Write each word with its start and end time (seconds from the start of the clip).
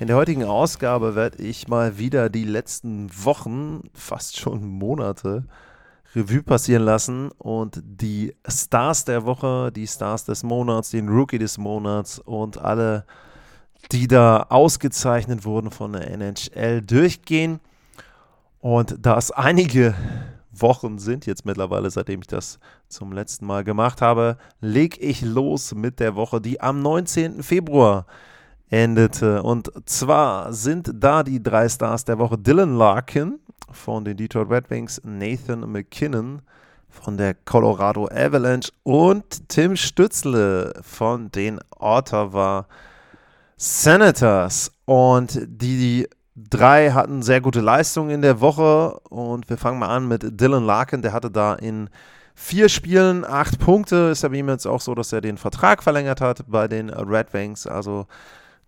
In 0.00 0.06
der 0.06 0.16
heutigen 0.16 0.44
Ausgabe 0.44 1.14
werde 1.14 1.42
ich 1.42 1.68
mal 1.68 1.98
wieder 1.98 2.30
die 2.30 2.46
letzten 2.46 3.10
Wochen, 3.22 3.90
fast 3.92 4.40
schon 4.40 4.66
Monate, 4.66 5.44
Revue 6.16 6.42
passieren 6.42 6.84
lassen 6.84 7.30
und 7.32 7.82
die 7.84 8.34
Stars 8.48 9.04
der 9.04 9.26
Woche, 9.26 9.70
die 9.70 9.86
Stars 9.86 10.24
des 10.24 10.42
Monats, 10.42 10.88
den 10.88 11.10
Rookie 11.10 11.36
des 11.36 11.58
Monats 11.58 12.18
und 12.18 12.56
alle, 12.56 13.04
die 13.92 14.08
da 14.08 14.46
ausgezeichnet 14.48 15.44
wurden 15.44 15.70
von 15.70 15.92
der 15.92 16.10
NHL, 16.10 16.80
durchgehen. 16.80 17.60
Und 18.60 18.96
da 19.02 19.18
es 19.18 19.30
einige 19.30 19.94
Wochen 20.50 20.98
sind 20.98 21.26
jetzt 21.26 21.44
mittlerweile, 21.44 21.90
seitdem 21.90 22.20
ich 22.20 22.26
das 22.26 22.58
zum 22.88 23.12
letzten 23.12 23.44
Mal 23.44 23.64
gemacht 23.64 24.00
habe, 24.00 24.38
lege 24.62 24.98
ich 24.98 25.20
los 25.20 25.74
mit 25.74 26.00
der 26.00 26.14
Woche, 26.14 26.40
die 26.40 26.58
am 26.58 26.80
19. 26.80 27.42
Februar 27.42 28.06
endete. 28.70 29.42
Und 29.42 29.70
zwar 29.84 30.52
sind 30.52 30.90
da 30.94 31.22
die 31.22 31.42
drei 31.42 31.68
Stars 31.68 32.04
der 32.04 32.18
Woche 32.18 32.38
Dylan 32.38 32.76
Larkin 32.76 33.40
von 33.70 34.04
den 34.04 34.16
Detroit 34.16 34.50
Red 34.50 34.70
Wings, 34.70 35.00
Nathan 35.04 35.70
McKinnon 35.70 36.42
von 36.88 37.16
der 37.16 37.34
Colorado 37.34 38.08
Avalanche 38.08 38.72
und 38.82 39.48
Tim 39.48 39.76
Stützle 39.76 40.72
von 40.82 41.30
den 41.30 41.60
Ottawa 41.78 42.66
Senators. 43.56 44.72
Und 44.86 45.40
die 45.46 46.08
drei 46.34 46.90
hatten 46.90 47.22
sehr 47.22 47.40
gute 47.40 47.60
Leistungen 47.60 48.10
in 48.10 48.22
der 48.22 48.40
Woche. 48.40 48.98
Und 49.08 49.48
wir 49.48 49.56
fangen 49.56 49.78
mal 49.78 49.88
an 49.94 50.08
mit 50.08 50.40
Dylan 50.40 50.64
Larkin. 50.64 51.02
Der 51.02 51.12
hatte 51.12 51.30
da 51.30 51.54
in 51.54 51.90
vier 52.34 52.68
Spielen 52.68 53.24
acht 53.24 53.60
Punkte. 53.60 54.10
Ist 54.10 54.22
ja 54.22 54.28
bei 54.28 54.36
ihm 54.36 54.48
jetzt 54.48 54.66
auch 54.66 54.80
so, 54.80 54.94
dass 54.94 55.12
er 55.12 55.20
den 55.20 55.36
Vertrag 55.36 55.82
verlängert 55.82 56.20
hat 56.20 56.44
bei 56.48 56.66
den 56.66 56.90
Red 56.90 57.32
Wings. 57.32 57.66
Also 57.66 58.06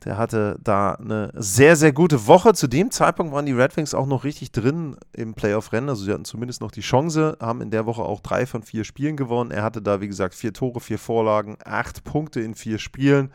der 0.05 0.19
hatte 0.19 0.59
da 0.63 0.93
eine 0.93 1.31
sehr, 1.35 1.77
sehr 1.77 1.93
gute 1.93 2.27
Woche. 2.27 2.55
Zu 2.55 2.67
dem 2.67 2.91
Zeitpunkt 2.91 3.33
waren 3.33 3.47
die 3.47 3.53
Red 3.53 3.77
Wings 3.77 3.95
auch 3.95 4.07
noch 4.07 4.25
richtig 4.25 4.53
drin 4.53 4.97
im 5.13 5.35
Playoff-Rennen. 5.35 5.89
Also 5.89 6.05
sie 6.05 6.13
hatten 6.13 6.25
zumindest 6.25 6.61
noch 6.61 6.71
die 6.71 6.81
Chance, 6.81 7.37
haben 7.41 7.61
in 7.61 7.71
der 7.71 7.87
Woche 7.87 8.03
auch 8.03 8.21
drei 8.21 8.47
von 8.47 8.63
vier 8.63 8.85
Spielen 8.85 9.17
gewonnen. 9.17 9.51
Er 9.51 9.63
hatte 9.63 9.83
da, 9.83 10.01
wie 10.01 10.09
gesagt, 10.09 10.35
vier 10.35 10.53
Tore, 10.53 10.81
vier 10.81 10.99
Vorlagen, 10.99 11.57
acht 11.65 12.05
Punkte 12.05 12.41
in 12.41 12.55
vier 12.55 12.79
Spielen. 12.79 13.33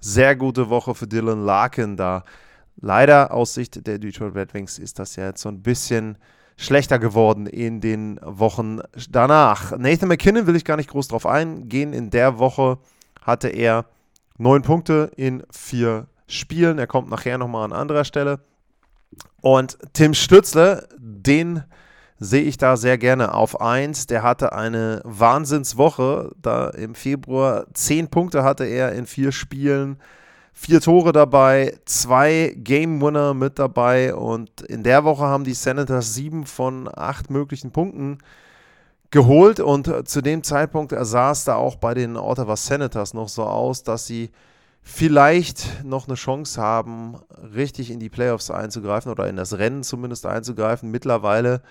Sehr 0.00 0.36
gute 0.36 0.70
Woche 0.70 0.94
für 0.94 1.06
Dylan 1.06 1.44
Larkin 1.44 1.96
da. 1.96 2.24
Leider 2.76 3.32
aus 3.32 3.54
Sicht 3.54 3.86
der 3.86 3.98
Detroit 3.98 4.34
Red 4.34 4.54
Wings 4.54 4.78
ist 4.78 4.98
das 4.98 5.16
ja 5.16 5.26
jetzt 5.26 5.42
so 5.42 5.48
ein 5.48 5.62
bisschen 5.62 6.18
schlechter 6.56 6.98
geworden 6.98 7.46
in 7.46 7.80
den 7.80 8.18
Wochen 8.22 8.80
danach. 9.10 9.76
Nathan 9.76 10.08
McKinnon 10.08 10.46
will 10.46 10.56
ich 10.56 10.64
gar 10.64 10.76
nicht 10.76 10.90
groß 10.90 11.08
drauf 11.08 11.26
eingehen. 11.26 11.92
In 11.92 12.10
der 12.10 12.38
Woche 12.38 12.78
hatte 13.20 13.48
er 13.48 13.84
Neun 14.38 14.62
Punkte 14.62 15.10
in 15.16 15.42
vier 15.50 16.06
Spielen. 16.26 16.78
Er 16.78 16.86
kommt 16.86 17.10
nachher 17.10 17.38
nochmal 17.38 17.64
an 17.64 17.72
anderer 17.72 18.04
Stelle. 18.04 18.40
Und 19.40 19.78
Tim 19.92 20.14
Stützle, 20.14 20.88
den 20.98 21.62
sehe 22.18 22.42
ich 22.42 22.56
da 22.56 22.76
sehr 22.76 22.98
gerne 22.98 23.34
auf 23.34 23.60
1. 23.60 24.06
Der 24.06 24.22
hatte 24.22 24.52
eine 24.52 25.00
Wahnsinnswoche. 25.04 26.32
Da 26.40 26.68
im 26.70 26.94
Februar 26.94 27.66
zehn 27.74 28.08
Punkte 28.08 28.42
hatte 28.42 28.64
er 28.64 28.92
in 28.92 29.06
vier 29.06 29.32
Spielen. 29.32 29.98
Vier 30.52 30.80
Tore 30.80 31.12
dabei, 31.12 31.78
zwei 31.84 32.54
Game 32.56 33.02
Winner 33.02 33.34
mit 33.34 33.58
dabei 33.58 34.14
und 34.14 34.62
in 34.62 34.82
der 34.82 35.04
Woche 35.04 35.24
haben 35.24 35.44
die 35.44 35.52
Senators 35.52 36.14
sieben 36.14 36.46
von 36.46 36.88
acht 36.90 37.28
möglichen 37.28 37.72
Punkten 37.72 38.18
geholt 39.10 39.60
und 39.60 39.88
äh, 39.88 40.04
zu 40.04 40.20
dem 40.20 40.42
Zeitpunkt 40.42 40.94
sah 40.98 41.30
es 41.30 41.44
da 41.44 41.56
auch 41.56 41.76
bei 41.76 41.94
den 41.94 42.16
Ottawa 42.16 42.56
Senators 42.56 43.14
noch 43.14 43.28
so 43.28 43.44
aus, 43.44 43.82
dass 43.82 44.06
sie 44.06 44.30
vielleicht 44.82 45.84
noch 45.84 46.06
eine 46.06 46.14
Chance 46.14 46.60
haben, 46.60 47.16
richtig 47.54 47.90
in 47.90 47.98
die 47.98 48.08
Playoffs 48.08 48.50
einzugreifen 48.50 49.10
oder 49.10 49.28
in 49.28 49.36
das 49.36 49.58
Rennen 49.58 49.82
zumindest 49.82 50.26
einzugreifen. 50.26 50.90
Mittlerweile 50.90 51.62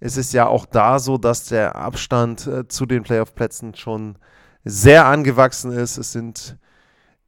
ist 0.00 0.16
es 0.16 0.32
ja 0.32 0.46
auch 0.46 0.66
da 0.66 0.98
so, 0.98 1.18
dass 1.18 1.46
der 1.46 1.76
Abstand 1.76 2.46
äh, 2.46 2.66
zu 2.66 2.86
den 2.86 3.02
Playoff-Plätzen 3.02 3.74
schon 3.74 4.16
sehr 4.64 5.06
angewachsen 5.06 5.70
ist. 5.70 5.98
Es 5.98 6.12
sind 6.12 6.56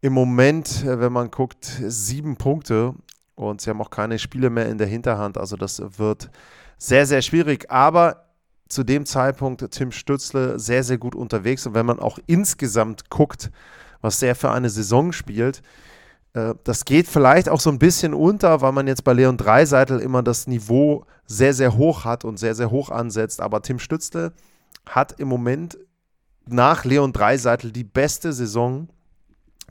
im 0.00 0.12
Moment, 0.12 0.84
äh, 0.84 0.98
wenn 0.98 1.12
man 1.12 1.30
guckt, 1.30 1.64
sieben 1.64 2.36
Punkte 2.36 2.94
und 3.34 3.60
sie 3.60 3.70
haben 3.70 3.80
auch 3.80 3.90
keine 3.90 4.18
Spiele 4.18 4.50
mehr 4.50 4.68
in 4.68 4.78
der 4.78 4.86
Hinterhand. 4.86 5.38
Also 5.38 5.56
das 5.56 5.82
wird 5.98 6.30
sehr, 6.78 7.06
sehr 7.06 7.22
schwierig. 7.22 7.70
Aber 7.70 8.23
zu 8.74 8.84
dem 8.84 9.06
Zeitpunkt 9.06 9.70
Tim 9.70 9.92
Stützle 9.92 10.58
sehr, 10.58 10.82
sehr 10.82 10.98
gut 10.98 11.14
unterwegs. 11.14 11.66
Und 11.66 11.74
wenn 11.74 11.86
man 11.86 12.00
auch 12.00 12.18
insgesamt 12.26 13.08
guckt, 13.08 13.50
was 14.00 14.18
der 14.18 14.34
für 14.34 14.50
eine 14.50 14.68
Saison 14.68 15.12
spielt, 15.12 15.62
äh, 16.34 16.54
das 16.64 16.84
geht 16.84 17.06
vielleicht 17.06 17.48
auch 17.48 17.60
so 17.60 17.70
ein 17.70 17.78
bisschen 17.78 18.12
unter, 18.12 18.60
weil 18.60 18.72
man 18.72 18.88
jetzt 18.88 19.04
bei 19.04 19.12
Leon 19.12 19.36
Dreiseitel 19.36 20.00
immer 20.00 20.22
das 20.22 20.48
Niveau 20.48 21.06
sehr, 21.26 21.54
sehr 21.54 21.76
hoch 21.76 22.04
hat 22.04 22.24
und 22.24 22.38
sehr, 22.38 22.54
sehr 22.54 22.70
hoch 22.70 22.90
ansetzt. 22.90 23.40
Aber 23.40 23.62
Tim 23.62 23.78
Stützle 23.78 24.32
hat 24.86 25.18
im 25.20 25.28
Moment 25.28 25.78
nach 26.46 26.84
Leon 26.84 27.12
Dreiseitel 27.12 27.70
die 27.70 27.84
beste 27.84 28.32
Saison, 28.32 28.88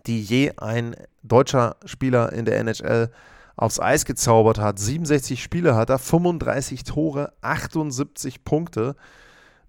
die 0.07 0.21
je 0.21 0.53
ein 0.57 0.95
deutscher 1.21 1.75
Spieler 1.85 2.31
in 2.31 2.45
der 2.45 2.57
NHL 2.59 3.11
aufs 3.55 3.79
Eis 3.79 4.05
gezaubert 4.05 4.59
hat. 4.59 4.79
67 4.79 5.41
Spiele 5.41 5.75
hat 5.75 5.89
er, 5.89 5.99
35 5.99 6.83
Tore, 6.83 7.33
78 7.41 8.43
Punkte. 8.43 8.95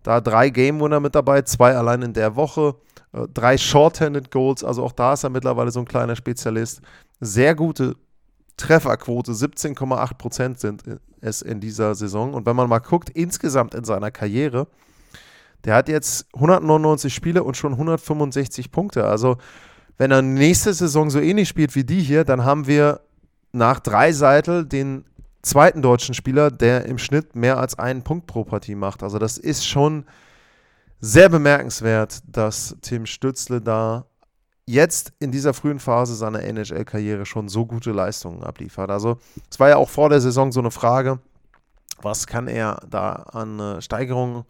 Da 0.03 0.21
drei 0.21 0.51
Game 0.51 0.81
Winner 0.81 1.01
mit 1.01 1.15
dabei, 1.15 1.43
zwei 1.43 1.77
allein 1.77 2.03
in 2.03 2.13
der 2.13 2.37
Woche, 2.37 2.77
äh, 3.13 3.27
drei 3.33 3.57
Short-Handed 3.57 4.31
Goals, 4.31 4.63
also 4.63 4.83
auch 4.83 4.93
da 4.93 5.15
ist 5.15 5.25
er 5.25 5.31
mittlerweile 5.31 5.71
so 5.71 5.81
ein 5.81 5.87
kleiner 5.87 6.17
Spezialist. 6.17 6.83
Sehr 7.21 7.55
gute 7.55 7.97
Trefferquote, 8.57 9.33
17,8% 9.33 10.59
sind 10.59 10.83
es 11.21 11.43
in 11.43 11.61
dieser 11.61 11.95
Saison. 11.95 12.35
Und 12.35 12.47
wenn 12.47 12.55
man 12.55 12.69
mal 12.69 12.79
guckt, 12.79 13.11
insgesamt 13.11 13.75
in 13.75 13.85
seiner 13.85 14.11
Karriere, 14.11 14.69
der 15.65 15.75
hat 15.75 15.89
jetzt 15.89 16.27
199 16.35 17.13
Spiele 17.13 17.43
und 17.43 17.57
schon 17.57 17.73
165 17.73 18.71
Punkte. 18.71 19.07
Also, 19.07 19.39
wenn 19.97 20.11
er 20.11 20.23
nächste 20.23 20.75
Saison 20.75 21.09
so 21.09 21.19
ähnlich 21.19 21.49
spielt 21.49 21.75
wie 21.75 21.85
die 21.85 22.01
hier, 22.01 22.25
dann 22.25 22.45
haben 22.45 22.67
wir 22.67 23.01
nach 23.55 23.81
Dreiseitel 23.81 24.67
den 24.67 25.05
zweiten 25.43 25.83
deutschen 25.83 26.15
Spieler, 26.15 26.51
der 26.51 26.87
im 26.87 26.99
Schnitt 26.99 27.37
mehr 27.37 27.59
als 27.59 27.79
einen 27.79 28.03
Punkt 28.03 28.27
pro 28.27 28.45
Partie 28.45 28.75
macht. 28.75 29.03
Also 29.03 29.19
das 29.19 29.39
ist 29.39 29.67
schon 29.67 30.05
sehr 31.01 31.29
bemerkenswert, 31.29 32.23
dass 32.27 32.77
Tim 32.81 33.07
Stützle 33.07 33.61
da 33.61 34.07
jetzt 34.67 35.13
in 35.19 35.31
dieser 35.31 35.53
frühen 35.53 35.79
Phase 35.79 36.15
seiner 36.15 36.43
NHL-Karriere 36.43 37.27
schon 37.27 37.49
so 37.49 37.67
gute 37.67 37.93
Leistungen 37.93 38.43
abliefert. 38.43 38.91
Also 38.91 39.19
es 39.51 39.61
war 39.61 39.69
ja 39.69 39.77
auch 39.77 39.91
vor 39.91 40.09
der 40.09 40.21
Saison 40.21 40.51
so 40.51 40.61
eine 40.61 40.71
Frage, 40.71 41.21
was 42.01 42.27
kann 42.27 42.49
er 42.49 42.81
da 42.89 43.13
an 43.13 43.61
äh, 43.61 43.83
Steigerungen 43.83 44.45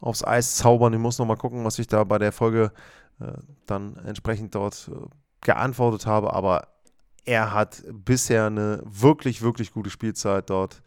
aufs 0.00 0.24
Eis 0.24 0.56
zaubern? 0.56 0.94
Ich 0.94 0.98
muss 0.98 1.18
nochmal 1.18 1.36
gucken, 1.36 1.64
was 1.64 1.78
ich 1.78 1.86
da 1.86 2.04
bei 2.04 2.18
der 2.18 2.32
Folge 2.32 2.72
äh, 3.20 3.32
dann 3.66 3.96
entsprechend 4.04 4.54
dort 4.54 4.90
äh, 4.90 5.06
geantwortet 5.42 6.06
habe, 6.06 6.32
aber 6.32 6.68
er 7.28 7.52
hat 7.52 7.82
bisher 7.92 8.46
eine 8.46 8.82
wirklich, 8.86 9.42
wirklich 9.42 9.70
gute 9.70 9.90
Spielzeit 9.90 10.48
dort 10.48 10.82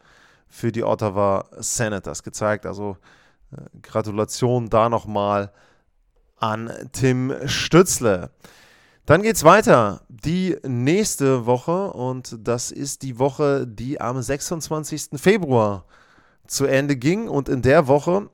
für 0.48 0.72
die 0.72 0.82
Ottawa 0.82 1.48
Senators 1.58 2.24
gezeigt. 2.24 2.66
Also 2.66 2.96
äh, 3.52 3.58
Gratulation 3.80 4.68
da 4.68 4.88
nochmal 4.88 5.52
an 6.38 6.72
Tim 6.90 7.32
Stützle. 7.46 8.30
Dann 9.06 9.22
geht 9.22 9.36
es 9.36 9.44
weiter. 9.44 10.02
Die 10.08 10.56
nächste 10.66 11.46
Woche 11.46 11.92
und 11.92 12.36
das 12.40 12.72
ist 12.72 13.02
die 13.02 13.20
Woche, 13.20 13.64
die 13.64 14.00
am 14.00 14.20
26. 14.20 15.10
Februar 15.20 15.84
zu 16.48 16.66
Ende 16.66 16.96
ging. 16.96 17.28
Und 17.28 17.48
in 17.48 17.62
der 17.62 17.86
Woche, 17.86 18.28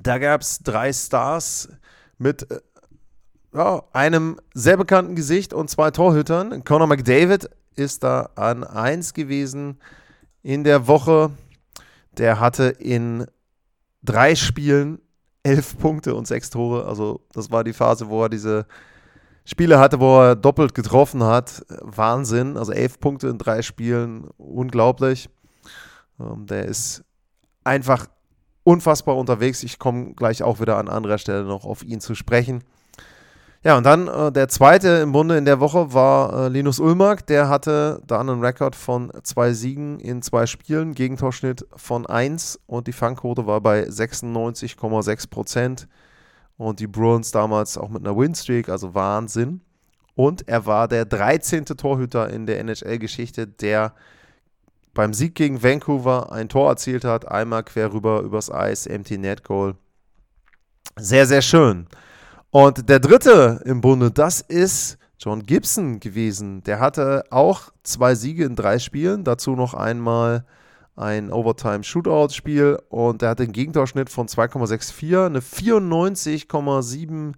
da 0.00 0.16
gab 0.16 0.40
es 0.40 0.60
drei 0.60 0.90
Stars 0.94 1.68
mit 2.16 2.50
äh, 2.50 2.60
ja, 3.58 3.82
einem 3.92 4.36
sehr 4.54 4.76
bekannten 4.76 5.16
Gesicht 5.16 5.52
und 5.52 5.68
zwei 5.68 5.90
Torhütern. 5.90 6.62
Conor 6.62 6.86
McDavid 6.86 7.50
ist 7.74 8.04
da 8.04 8.30
an 8.36 8.62
1 8.62 9.14
gewesen 9.14 9.80
in 10.44 10.62
der 10.62 10.86
Woche. 10.86 11.32
Der 12.16 12.38
hatte 12.38 12.66
in 12.66 13.26
drei 14.02 14.36
Spielen 14.36 15.00
elf 15.42 15.76
Punkte 15.76 16.14
und 16.14 16.28
sechs 16.28 16.50
Tore. 16.50 16.86
Also 16.86 17.20
das 17.32 17.50
war 17.50 17.64
die 17.64 17.72
Phase, 17.72 18.08
wo 18.08 18.22
er 18.22 18.28
diese 18.28 18.64
Spiele 19.44 19.80
hatte, 19.80 19.98
wo 19.98 20.20
er 20.20 20.36
doppelt 20.36 20.72
getroffen 20.74 21.24
hat. 21.24 21.66
Wahnsinn. 21.80 22.56
Also 22.56 22.70
elf 22.70 23.00
Punkte 23.00 23.26
in 23.26 23.38
drei 23.38 23.62
Spielen. 23.62 24.28
Unglaublich. 24.36 25.28
Ähm, 26.20 26.46
der 26.46 26.66
ist 26.66 27.02
einfach 27.64 28.06
unfassbar 28.62 29.16
unterwegs. 29.16 29.64
Ich 29.64 29.80
komme 29.80 30.14
gleich 30.14 30.44
auch 30.44 30.60
wieder 30.60 30.76
an 30.76 30.88
anderer 30.88 31.18
Stelle 31.18 31.42
noch 31.42 31.64
auf 31.64 31.82
ihn 31.82 32.00
zu 32.00 32.14
sprechen. 32.14 32.62
Ja, 33.64 33.76
und 33.76 33.84
dann 33.84 34.06
äh, 34.06 34.30
der 34.30 34.48
zweite 34.48 34.88
im 34.88 35.10
Bunde 35.10 35.36
in 35.36 35.44
der 35.44 35.58
Woche 35.58 35.92
war 35.92 36.46
äh, 36.46 36.48
Linus 36.48 36.78
Ulmark. 36.78 37.26
Der 37.26 37.48
hatte 37.48 38.00
da 38.06 38.20
einen 38.20 38.40
Rekord 38.40 38.76
von 38.76 39.12
zwei 39.24 39.52
Siegen 39.52 39.98
in 39.98 40.22
zwei 40.22 40.46
Spielen, 40.46 40.94
Gegentorschnitt 40.94 41.66
von 41.74 42.06
1 42.06 42.60
und 42.66 42.86
die 42.86 42.92
Fangquote 42.92 43.46
war 43.46 43.60
bei 43.60 43.82
96,6 43.82 45.28
Prozent. 45.28 45.88
Und 46.56 46.80
die 46.80 46.86
Bruins 46.86 47.30
damals 47.30 47.78
auch 47.78 47.88
mit 47.88 48.06
einer 48.06 48.16
Winstreak, 48.16 48.68
also 48.68 48.94
Wahnsinn. 48.94 49.60
Und 50.14 50.48
er 50.48 50.66
war 50.66 50.88
der 50.88 51.04
13. 51.04 51.64
Torhüter 51.64 52.30
in 52.30 52.46
der 52.46 52.58
NHL-Geschichte, 52.60 53.46
der 53.46 53.92
beim 54.94 55.14
Sieg 55.14 55.36
gegen 55.36 55.62
Vancouver 55.62 56.32
ein 56.32 56.48
Tor 56.48 56.70
erzielt 56.70 57.04
hat. 57.04 57.28
Einmal 57.28 57.62
quer 57.64 57.92
rüber 57.92 58.20
übers 58.22 58.50
Eis, 58.50 58.86
Empty 58.86 59.18
Net 59.18 59.44
Goal. 59.44 59.74
Sehr, 60.96 61.26
sehr 61.26 61.42
schön. 61.42 61.86
Und 62.50 62.88
der 62.88 62.98
dritte 62.98 63.60
im 63.64 63.82
Bunde, 63.82 64.10
das 64.10 64.40
ist 64.40 64.96
John 65.18 65.42
Gibson 65.42 66.00
gewesen. 66.00 66.62
Der 66.62 66.80
hatte 66.80 67.24
auch 67.30 67.72
zwei 67.82 68.14
Siege 68.14 68.44
in 68.44 68.56
drei 68.56 68.78
Spielen, 68.78 69.24
dazu 69.24 69.54
noch 69.54 69.74
einmal 69.74 70.46
ein 70.96 71.30
Overtime-Shootout-Spiel 71.30 72.78
und 72.88 73.22
der 73.22 73.30
hatte 73.30 73.44
einen 73.44 73.52
Gegentorschnitt 73.52 74.10
von 74.10 74.26
2,64, 74.26 75.26
eine 75.26 75.40
94,7 75.40 77.34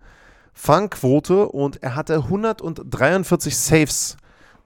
Fangquote 0.55 1.49
und 1.49 1.83
er 1.83 1.95
hatte 1.95 2.15
143 2.17 3.57
Saves 3.57 4.17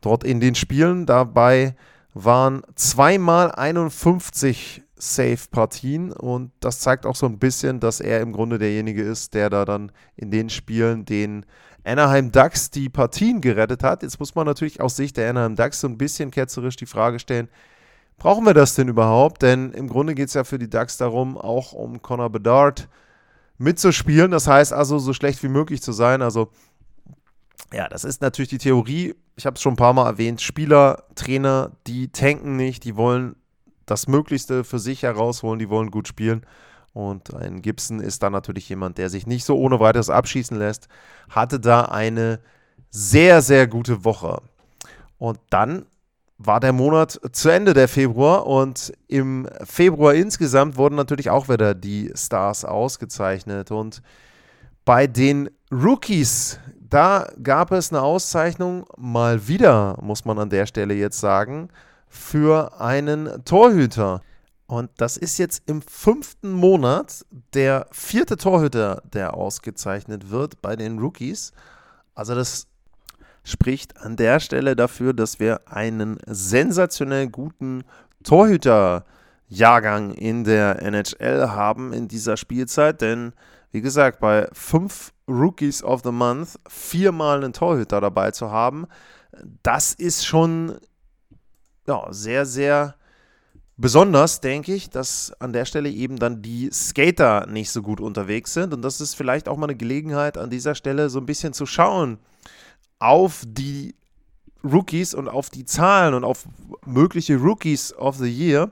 dort 0.01 0.25
in 0.25 0.41
den 0.41 0.55
Spielen. 0.55 1.07
Dabei 1.07 1.75
waren 2.13 2.63
zweimal 2.77 3.51
51 3.53 4.84
Safe-Partien 4.97 6.13
und 6.13 6.53
das 6.61 6.81
zeigt 6.81 7.05
auch 7.05 7.17
so 7.17 7.27
ein 7.27 7.39
bisschen, 7.39 7.81
dass 7.81 8.01
er 8.01 8.21
im 8.21 8.33
Grunde 8.33 8.59
derjenige 8.59 9.03
ist, 9.03 9.35
der 9.35 9.51
da 9.51 9.65
dann 9.65 9.91
in 10.17 10.31
den 10.31 10.51
Spielen 10.51 11.05
den 11.05 11.45
Anaheim 11.85 12.33
Ducks 12.33 12.71
die 12.71 12.89
Partien 12.89 13.41
gerettet 13.41 13.83
hat. 13.83 14.03
Jetzt 14.03 14.19
muss 14.19 14.35
man 14.35 14.47
natürlich 14.47 14.81
aus 14.81 14.97
Sicht 14.97 15.17
der 15.17 15.29
Anaheim 15.31 15.57
Ducks 15.57 15.81
so 15.81 15.89
ein 15.89 15.99
bisschen 15.99 16.31
ketzerisch 16.31 16.77
die 16.77 16.87
Frage 16.87 17.19
stellen, 17.19 17.49
brauchen 18.17 18.45
wir 18.45 18.55
das 18.55 18.75
denn 18.75 18.89
überhaupt? 18.89 19.43
Denn 19.43 19.73
im 19.73 19.89
Grunde 19.89 20.15
geht 20.15 20.29
es 20.29 20.35
ja 20.35 20.45
für 20.45 20.59
die 20.59 20.71
Ducks 20.71 20.97
darum, 20.97 21.37
auch 21.37 21.73
um 21.73 22.01
Connor 22.01 22.31
Bedard 22.31 22.89
mitzuspielen. 23.59 24.31
Das 24.31 24.47
heißt 24.47 24.73
also, 24.73 24.99
so 24.99 25.13
schlecht 25.13 25.43
wie 25.43 25.49
möglich 25.49 25.83
zu 25.83 25.93
sein. 25.93 26.23
Also 26.23 26.51
ja, 27.73 27.89
das 27.89 28.05
ist 28.05 28.23
natürlich 28.23 28.51
die 28.51 28.59
Theorie. 28.59 29.15
Ich 29.37 29.47
habe 29.47 29.57
es 29.57 29.63
schon 29.63 29.75
ein 29.75 29.77
paar 29.77 29.93
Mal 29.93 30.07
erwähnt. 30.07 30.41
Spieler, 30.41 31.05
Trainer, 31.17 31.73
die 31.87 32.09
tanken 32.09 32.57
nicht, 32.57 32.85
die 32.85 32.97
wollen 32.97 33.37
das 33.87 34.07
Möglichste 34.09 34.65
für 34.65 34.79
sich 34.79 35.03
herausholen, 35.03 35.59
die 35.59 35.69
wollen 35.69 35.91
gut 35.91 36.09
spielen. 36.09 36.45
Und 36.93 37.35
ein 37.35 37.61
Gibson 37.61 38.01
ist 38.01 38.23
dann 38.23 38.33
natürlich 38.33 38.69
jemand, 38.69 38.99
der 38.99 39.11
sich 39.11 39.27
nicht 39.27 39.45
so 39.45 39.59
ohne 39.59 39.81
weiteres 39.81 40.11
abschießen 40.11 40.57
lässt. 40.57 40.89
Hatte 41.29 41.59
da 41.59 41.83
eine 41.83 42.39
sehr, 42.91 43.43
sehr 43.43 43.67
gute 43.67 44.05
Woche. 44.05 44.41
Und 45.19 45.39
dann 45.51 45.87
war 46.39 46.61
der 46.61 46.73
Monat 46.73 47.21
zu 47.33 47.49
Ende, 47.49 47.75
der 47.75 47.89
Februar. 47.89 48.47
Und 48.47 48.93
im 49.09 49.49
Februar 49.65 50.15
insgesamt 50.15 50.77
wurden 50.77 50.95
natürlich 50.95 51.31
auch 51.31 51.49
wieder 51.49 51.75
die 51.75 52.13
Stars 52.15 52.65
ausgezeichnet. 52.65 53.73
Und 53.73 54.01
bei 54.85 55.09
den 55.09 55.51
Rookies, 55.73 56.61
da 56.79 57.29
gab 57.43 57.73
es 57.73 57.93
eine 57.93 58.03
Auszeichnung, 58.03 58.87
mal 58.97 59.49
wieder, 59.49 59.99
muss 60.01 60.25
man 60.25 60.39
an 60.39 60.51
der 60.51 60.67
Stelle 60.67 60.95
jetzt 60.95 61.19
sagen 61.19 61.71
für 62.15 62.81
einen 62.81 63.45
Torhüter. 63.45 64.23
Und 64.67 64.91
das 64.97 65.17
ist 65.17 65.37
jetzt 65.39 65.69
im 65.69 65.83
fünften 65.83 66.53
Monat 66.53 67.27
der 67.53 67.89
vierte 67.91 68.37
Torhüter, 68.37 69.03
der 69.13 69.35
ausgezeichnet 69.35 70.31
wird 70.31 70.63
bei 70.63 70.77
den 70.77 70.99
Rookies. 70.99 71.53
Also 72.15 72.35
das 72.35 72.69
spricht 73.43 74.01
an 74.01 74.17
der 74.17 74.41
Stelle 74.41 74.77
dafür, 74.77 75.13
dass 75.13 75.41
wir 75.41 75.69
einen 75.69 76.19
sensationell 76.27 77.29
guten 77.29 77.83
Torhüterjahrgang 78.23 80.13
in 80.13 80.45
der 80.45 80.81
NHL 80.83 81.49
haben 81.49 81.93
in 81.93 82.09
dieser 82.09 82.37
Spielzeit. 82.37 83.01
Denn 83.01 83.33
wie 83.73 83.81
gesagt, 83.83 84.21
bei 84.21 84.49
fünf 84.53 85.13
Rookies 85.29 85.83
of 85.83 86.03
the 86.05 86.13
Month 86.13 86.61
viermal 86.69 87.43
einen 87.43 87.53
Torhüter 87.53 88.01
dabei 88.01 88.31
zu 88.31 88.53
haben, 88.53 88.87
das 89.63 89.93
ist 89.93 90.25
schon 90.25 90.79
ja, 91.87 92.07
sehr, 92.11 92.47
sehr 92.47 92.95
besonders, 93.77 94.41
denke 94.41 94.75
ich, 94.75 94.91
dass 94.91 95.33
an 95.41 95.53
der 95.53 95.65
Stelle 95.65 95.91
eben 95.91 96.19
dann 96.19 96.43
die 96.43 96.71
Skater 96.73 97.47
nicht 97.47 97.71
so 97.71 97.83
gut 97.83 98.01
unterwegs 98.01 98.55
sind. 98.55 98.73
Und 98.73 98.83
das 98.83 99.01
ist 99.01 99.15
vielleicht 99.15 99.49
auch 99.49 99.57
mal 99.57 99.67
eine 99.67 99.77
Gelegenheit, 99.77 100.39
an 100.39 100.51
dieser 100.51 100.75
Stelle 100.75 101.11
so 101.11 101.19
ein 101.19 101.27
bisschen 101.27 101.53
zu 101.53 101.67
schauen 101.67 102.19
auf 102.99 103.43
die 103.47 103.95
Rookies 104.63 105.15
und 105.15 105.29
auf 105.29 105.51
die 105.51 105.65
Zahlen 105.65 106.15
und 106.15 106.25
auf 106.25 106.47
mögliche 106.87 107.37
Rookies 107.37 107.93
of 107.95 108.17
the 108.17 108.31
Year. 108.31 108.71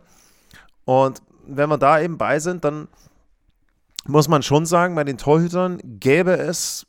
Und 0.84 1.20
wenn 1.46 1.68
wir 1.68 1.78
da 1.78 2.00
eben 2.00 2.18
bei 2.18 2.38
sind, 2.38 2.64
dann 2.64 2.88
muss 4.06 4.28
man 4.28 4.42
schon 4.42 4.66
sagen, 4.66 4.94
bei 4.94 5.04
den 5.04 5.18
Torhütern 5.18 5.80
gäbe 5.84 6.36
es 6.36 6.86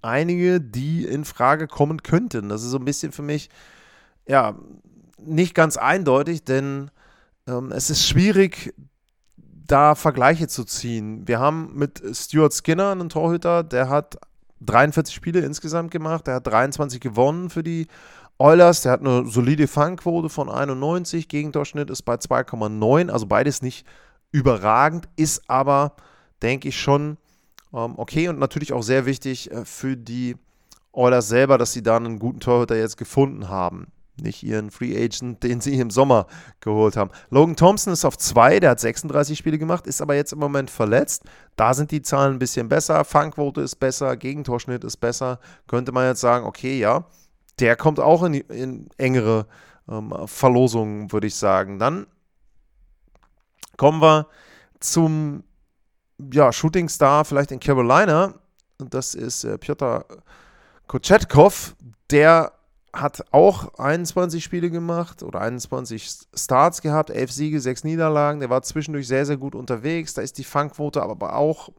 einige, 0.00 0.60
die 0.60 1.04
in 1.04 1.24
Frage 1.24 1.66
kommen 1.66 2.02
könnten. 2.02 2.48
Das 2.48 2.62
ist 2.62 2.70
so 2.70 2.78
ein 2.78 2.84
bisschen 2.84 3.12
für 3.12 3.22
mich, 3.22 3.50
ja, 4.26 4.56
nicht 5.28 5.54
ganz 5.54 5.76
eindeutig, 5.76 6.44
denn 6.44 6.90
ähm, 7.46 7.72
es 7.72 7.90
ist 7.90 8.06
schwierig, 8.06 8.74
da 9.36 9.94
Vergleiche 9.94 10.48
zu 10.48 10.64
ziehen. 10.64 11.28
Wir 11.28 11.40
haben 11.40 11.72
mit 11.74 12.02
Stuart 12.12 12.54
Skinner 12.54 12.90
einen 12.92 13.08
Torhüter, 13.08 13.62
der 13.62 13.88
hat 13.88 14.18
43 14.60 15.14
Spiele 15.14 15.40
insgesamt 15.40 15.90
gemacht, 15.90 16.26
der 16.26 16.36
hat 16.36 16.46
23 16.46 17.00
gewonnen 17.00 17.50
für 17.50 17.62
die 17.62 17.86
Oilers, 18.38 18.82
der 18.82 18.92
hat 18.92 19.00
eine 19.00 19.26
solide 19.26 19.68
Fangquote 19.68 20.28
von 20.28 20.48
91, 20.48 21.28
Gegentorschnitt 21.28 21.90
ist 21.90 22.02
bei 22.02 22.14
2,9, 22.14 23.10
also 23.10 23.26
beides 23.26 23.62
nicht 23.62 23.86
überragend, 24.30 25.08
ist 25.16 25.48
aber, 25.50 25.96
denke 26.42 26.68
ich, 26.68 26.80
schon 26.80 27.18
ähm, 27.74 27.94
okay 27.96 28.28
und 28.28 28.38
natürlich 28.38 28.72
auch 28.72 28.82
sehr 28.82 29.06
wichtig 29.06 29.50
äh, 29.50 29.64
für 29.64 29.96
die 29.96 30.36
Oilers 30.92 31.28
selber, 31.28 31.58
dass 31.58 31.72
sie 31.72 31.82
da 31.82 31.96
einen 31.96 32.18
guten 32.18 32.40
Torhüter 32.40 32.76
jetzt 32.76 32.96
gefunden 32.96 33.48
haben 33.48 33.88
nicht 34.20 34.42
ihren 34.42 34.70
Free 34.70 34.96
Agent, 34.96 35.42
den 35.42 35.60
sie 35.60 35.78
im 35.78 35.90
Sommer 35.90 36.26
geholt 36.60 36.96
haben. 36.96 37.10
Logan 37.30 37.56
Thompson 37.56 37.92
ist 37.92 38.04
auf 38.04 38.16
2, 38.16 38.60
der 38.60 38.70
hat 38.70 38.80
36 38.80 39.38
Spiele 39.38 39.58
gemacht, 39.58 39.86
ist 39.86 40.00
aber 40.00 40.14
jetzt 40.14 40.32
im 40.32 40.38
Moment 40.38 40.70
verletzt. 40.70 41.24
Da 41.56 41.74
sind 41.74 41.90
die 41.90 42.02
Zahlen 42.02 42.34
ein 42.34 42.38
bisschen 42.38 42.68
besser, 42.68 43.04
Fangquote 43.04 43.60
ist 43.60 43.76
besser, 43.76 44.16
Gegentorschnitt 44.16 44.84
ist 44.84 44.98
besser. 44.98 45.40
Könnte 45.66 45.92
man 45.92 46.06
jetzt 46.06 46.20
sagen, 46.20 46.46
okay, 46.46 46.78
ja, 46.78 47.04
der 47.58 47.76
kommt 47.76 48.00
auch 48.00 48.22
in, 48.22 48.34
in 48.34 48.88
engere 48.96 49.46
ähm, 49.88 50.14
Verlosungen, 50.26 51.12
würde 51.12 51.26
ich 51.26 51.34
sagen. 51.34 51.78
Dann 51.78 52.06
kommen 53.76 54.00
wir 54.00 54.28
zum 54.80 55.44
ja, 56.32 56.52
Shooting 56.52 56.88
Star 56.88 57.24
vielleicht 57.24 57.52
in 57.52 57.60
Carolina. 57.60 58.34
Und 58.78 58.94
das 58.94 59.14
ist 59.14 59.44
äh, 59.44 59.58
Piotr 59.58 60.04
Kochetkov, 60.86 61.76
der 62.10 62.52
hat 63.00 63.24
auch 63.32 63.74
21 63.78 64.42
Spiele 64.42 64.70
gemacht 64.70 65.22
oder 65.22 65.40
21 65.40 66.08
Starts 66.34 66.82
gehabt, 66.82 67.10
11 67.10 67.32
Siege, 67.32 67.60
6 67.60 67.84
Niederlagen. 67.84 68.40
Der 68.40 68.50
war 68.50 68.62
zwischendurch 68.62 69.06
sehr, 69.06 69.26
sehr 69.26 69.36
gut 69.36 69.54
unterwegs. 69.54 70.14
Da 70.14 70.22
ist 70.22 70.38
die 70.38 70.44
Fangquote 70.44 71.02
aber 71.02 71.36
auch 71.36 71.70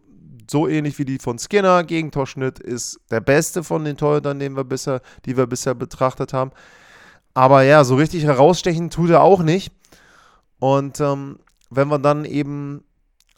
so 0.49 0.67
ähnlich 0.67 0.97
wie 0.99 1.05
die 1.05 1.19
von 1.19 1.37
Skinner. 1.37 1.83
Gegentorschnitt 1.83 2.59
ist 2.59 2.99
der 3.11 3.21
beste 3.21 3.63
von 3.63 3.85
den 3.85 3.97
Torhütern, 3.97 4.39
den 4.39 4.55
wir 4.55 4.63
bisher, 4.63 5.01
die 5.25 5.37
wir 5.37 5.47
bisher 5.47 5.75
betrachtet 5.75 6.33
haben. 6.33 6.51
Aber 7.33 7.63
ja, 7.63 7.83
so 7.83 7.95
richtig 7.95 8.23
herausstechen 8.23 8.89
tut 8.89 9.11
er 9.11 9.21
auch 9.21 9.43
nicht. 9.43 9.71
Und 10.59 10.99
ähm, 10.99 11.39
wenn 11.69 11.87
wir 11.87 11.99
dann 11.99 12.25
eben 12.25 12.83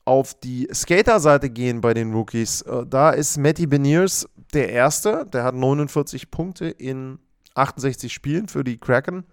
auf 0.05 0.33
die 0.33 0.67
Skater-Seite 0.73 1.50
gehen 1.50 1.81
bei 1.81 1.93
den 1.93 2.13
Rookies, 2.13 2.61
äh, 2.61 2.85
da 2.88 3.11
ist 3.11 3.38
Matty 3.38 3.67
Beniers 3.67 4.27
der 4.53 4.69
Erste. 4.69 5.25
Der 5.31 5.43
hat 5.43 5.55
49 5.55 6.31
Punkte 6.31 6.67
in 6.67 7.19
68 7.55 8.12
Spielen 8.12 8.48
für 8.48 8.63
die 8.63 8.77
Kraken, 8.77 9.25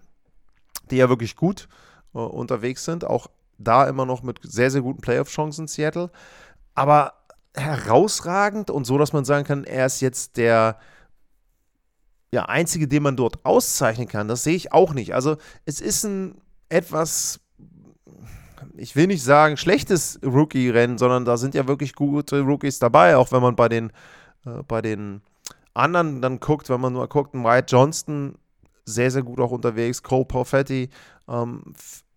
die 0.90 0.96
ja 0.96 1.08
wirklich 1.08 1.36
gut 1.36 1.68
äh, 2.14 2.18
unterwegs 2.18 2.84
sind. 2.84 3.04
Auch 3.04 3.28
da 3.58 3.86
immer 3.88 4.06
noch 4.06 4.22
mit 4.22 4.40
sehr, 4.42 4.70
sehr 4.70 4.82
guten 4.82 5.00
Playoff-Chancen 5.00 5.66
Seattle. 5.66 6.10
Aber 6.74 7.14
herausragend 7.54 8.70
und 8.70 8.84
so, 8.84 8.98
dass 8.98 9.12
man 9.12 9.24
sagen 9.24 9.44
kann, 9.44 9.64
er 9.64 9.86
ist 9.86 10.00
jetzt 10.00 10.36
der 10.36 10.78
ja, 12.30 12.44
einzige, 12.44 12.86
den 12.86 13.02
man 13.02 13.16
dort 13.16 13.44
auszeichnen 13.44 14.08
kann. 14.08 14.28
Das 14.28 14.44
sehe 14.44 14.54
ich 14.54 14.72
auch 14.72 14.92
nicht. 14.92 15.14
Also 15.14 15.36
es 15.64 15.80
ist 15.80 16.04
ein 16.04 16.40
etwas, 16.68 17.40
ich 18.76 18.94
will 18.96 19.06
nicht 19.06 19.22
sagen 19.22 19.56
schlechtes 19.56 20.20
Rookie-Rennen, 20.22 20.98
sondern 20.98 21.24
da 21.24 21.36
sind 21.36 21.54
ja 21.54 21.66
wirklich 21.66 21.94
gute 21.94 22.42
Rookies 22.42 22.78
dabei, 22.78 23.16
auch 23.16 23.32
wenn 23.32 23.42
man 23.42 23.56
bei 23.56 23.68
den, 23.68 23.90
äh, 24.44 24.62
bei 24.66 24.82
den 24.82 25.22
anderen 25.78 26.20
dann 26.20 26.40
guckt, 26.40 26.68
wenn 26.68 26.80
man 26.80 26.92
nur 26.92 27.08
guckt, 27.08 27.34
Wyatt 27.34 27.70
Johnston 27.70 28.34
sehr, 28.84 29.10
sehr 29.10 29.22
gut 29.22 29.40
auch 29.40 29.50
unterwegs, 29.50 30.02
Cole 30.02 30.24
Perfetti, 30.24 30.88
ähm, 31.28 31.62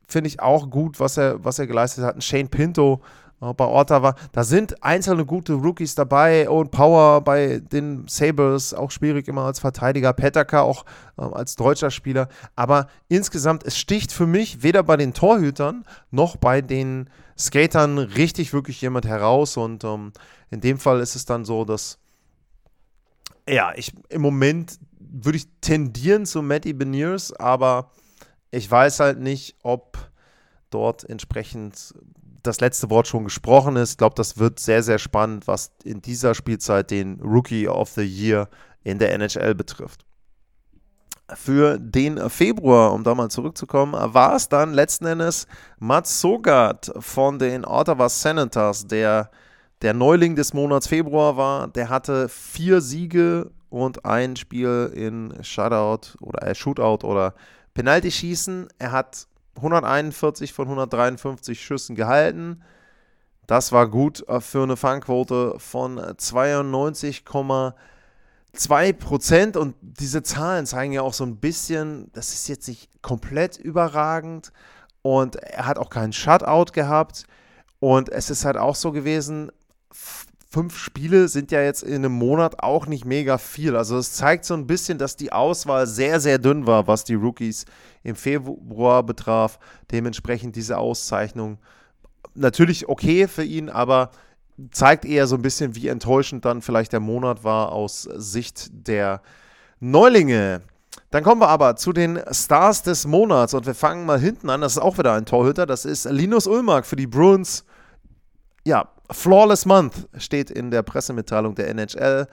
finde 0.08 0.28
ich 0.28 0.40
auch 0.42 0.70
gut, 0.70 1.00
was 1.00 1.18
er, 1.18 1.44
was 1.44 1.60
er 1.60 1.68
geleistet 1.68 2.04
hat. 2.04 2.16
Ein 2.16 2.22
Shane 2.22 2.50
Pinto 2.50 3.02
äh, 3.42 3.54
bei 3.54 3.66
Ottawa. 3.66 4.16
Da 4.32 4.44
sind 4.44 4.84
einzelne 4.84 5.26
gute 5.26 5.54
Rookies 5.54 5.96
dabei. 5.96 6.50
Owen 6.50 6.70
Power 6.70 7.22
bei 7.22 7.60
den 7.60 8.06
Sabres, 8.08 8.74
auch 8.74 8.92
schwierig 8.92 9.28
immer 9.28 9.46
als 9.46 9.60
Verteidiger. 9.60 10.14
Petaka 10.14 10.62
auch 10.62 10.86
äh, 11.18 11.24
als 11.24 11.56
deutscher 11.56 11.92
Spieler. 11.92 12.28
Aber 12.56 12.88
insgesamt, 13.08 13.66
es 13.66 13.78
sticht 13.78 14.12
für 14.12 14.28
mich 14.28 14.64
weder 14.64 14.84
bei 14.84 14.98
den 14.98 15.14
Torhütern 15.14 15.86
noch 16.12 16.36
bei 16.36 16.62
den 16.62 17.10
Skatern 17.38 17.98
richtig 17.98 18.54
wirklich 18.54 18.82
jemand 18.82 19.06
heraus. 19.06 19.58
Und 19.58 19.84
ähm, 19.84 20.12
in 20.50 20.62
dem 20.62 20.78
Fall 20.78 21.00
ist 21.00 21.16
es 21.16 21.26
dann 21.26 21.46
so, 21.46 21.66
dass 21.66 22.01
ja, 23.52 23.74
ich 23.76 23.94
im 24.10 24.22
Moment 24.22 24.80
würde 25.00 25.38
ich 25.38 25.48
tendieren 25.60 26.26
zu 26.26 26.42
Matty 26.42 26.74
Beniers, 26.74 27.34
aber 27.34 27.92
ich 28.50 28.70
weiß 28.70 29.00
halt 29.02 29.20
nicht, 29.20 29.56
ob 29.62 29.98
dort 30.70 31.10
entsprechend 31.10 31.94
das 32.44 32.60
letzte 32.60 32.90
Wort 32.90 33.08
schon 33.08 33.26
gesprochen 33.26 33.76
ist. 33.76 33.92
Ich 33.92 33.98
glaube, 33.98 34.16
das 34.16 34.38
wird 34.38 34.60
sehr, 34.60 34.84
sehr 34.84 35.00
spannend, 35.00 35.48
was 35.48 35.72
in 35.84 36.02
dieser 36.02 36.34
Spielzeit 36.34 36.90
den 36.92 37.20
Rookie 37.22 37.68
of 37.68 37.90
the 37.90 38.02
Year 38.02 38.50
in 38.84 38.98
der 38.98 39.14
NHL 39.14 39.54
betrifft. 39.54 40.06
Für 41.34 41.78
den 41.78 42.30
Februar, 42.30 42.94
um 42.94 43.04
da 43.04 43.16
mal 43.16 43.30
zurückzukommen, 43.30 43.94
war 43.94 44.36
es 44.36 44.50
dann 44.50 44.74
letzten 44.74 45.06
Endes 45.06 45.48
Mats 45.80 46.20
Sogard 46.20 46.92
von 47.00 47.38
den 47.38 47.64
Ottawa 47.64 48.10
Senators, 48.10 48.88
der 48.88 49.30
der 49.82 49.94
Neuling 49.94 50.36
des 50.36 50.54
Monats 50.54 50.88
Februar 50.88 51.38
war. 51.38 51.68
Der 51.68 51.90
hatte 51.90 52.30
vier 52.30 52.82
Siege 52.82 53.52
und 53.70 54.06
ein 54.06 54.36
Spiel 54.36 54.92
in 54.94 55.34
Shutout 55.44 56.18
oder 56.20 56.48
äh, 56.48 56.56
Shootout 56.56 57.08
oder 57.08 57.34
Penalty 57.74 58.12
schießen. 58.12 58.68
Er 58.78 58.92
hat 58.92 59.28
141 59.56 60.54
von 60.54 60.68
153 60.68 61.64
Schüssen 61.64 61.96
gehalten. 61.96 62.62
Das 63.48 63.72
war 63.72 63.88
gut 63.88 64.28
äh, 64.28 64.40
für 64.40 64.64
eine 64.64 64.78
Fangquote 64.78 65.56
von 65.58 66.00
92,2 66.00 68.94
Prozent. 68.94 69.58
Und 69.58 69.76
diese 69.82 70.22
Zahlen 70.22 70.66
zeigen 70.66 70.94
ja 70.94 71.02
auch 71.02 71.14
so 71.14 71.24
ein 71.24 71.38
bisschen, 71.38 72.12
das 72.14 72.34
ist 72.34 72.48
jetzt 72.50 72.68
nicht 72.68 73.02
komplett 73.02 73.58
überragend. 73.58 74.52
Und 75.02 75.38
er 75.38 75.66
hat 75.66 75.80
auch 75.80 75.90
keinen 75.90 76.14
Shutout 76.14 76.74
gehabt. 76.74 77.26
Und 77.80 78.10
es 78.10 78.30
ist 78.30 78.46
halt 78.46 78.58
auch 78.58 78.76
so 78.76 78.92
gewesen, 78.92 79.52
fünf 79.94 80.78
Spiele 80.78 81.30
sind 81.30 81.52
ja 81.52 81.62
jetzt 81.62 81.82
in 81.82 81.96
einem 81.96 82.12
Monat 82.12 82.62
auch 82.62 82.86
nicht 82.86 83.06
mega 83.06 83.38
viel. 83.38 83.76
Also 83.76 83.98
es 83.98 84.14
zeigt 84.14 84.44
so 84.44 84.54
ein 84.54 84.68
bisschen, 84.68 84.98
dass 84.98 85.16
die 85.16 85.32
Auswahl 85.32 85.88
sehr, 85.88 86.20
sehr 86.20 86.40
dünn 86.40 86.68
war, 86.68 86.88
was 86.88 87.06
die 87.06 87.14
Rookies 87.14 87.66
im 88.04 88.16
Februar 88.16 89.04
betraf. 89.04 89.60
Dementsprechend 89.92 90.58
diese 90.58 90.78
Auszeichnung 90.78 91.58
natürlich 92.36 92.90
okay 92.90 93.28
für 93.28 93.44
ihn, 93.44 93.70
aber 93.70 94.12
zeigt 94.72 95.06
eher 95.06 95.26
so 95.26 95.36
ein 95.36 95.42
bisschen, 95.42 95.76
wie 95.76 95.88
enttäuschend 95.88 96.44
dann 96.44 96.62
vielleicht 96.62 96.92
der 96.92 97.00
Monat 97.00 97.44
war 97.44 97.72
aus 97.72 98.04
Sicht 98.04 98.70
der 98.72 99.22
Neulinge. 99.80 100.62
Dann 101.10 101.24
kommen 101.24 101.42
wir 101.42 101.48
aber 101.48 101.78
zu 101.78 101.94
den 101.94 102.20
Stars 102.32 102.84
des 102.84 103.08
Monats 103.08 103.54
und 103.54 103.66
wir 103.66 103.76
fangen 103.76 104.06
mal 104.06 104.20
hinten 104.20 104.50
an. 104.50 104.62
Das 104.62 104.74
ist 104.74 104.78
auch 104.78 104.98
wieder 104.98 105.14
ein 105.14 105.26
Torhüter. 105.26 105.66
Das 105.66 105.86
ist 105.86 106.06
Linus 106.06 106.48
Ulmark 106.48 106.86
für 106.86 106.98
die 106.98 107.08
Bruins. 107.08 107.66
Ja, 108.66 108.90
Flawless 109.10 109.66
Month 109.66 110.08
steht 110.18 110.52
in 110.52 110.72
der 110.72 110.84
Pressemitteilung 110.84 111.56
der 111.56 111.70
NHL. 111.70 112.28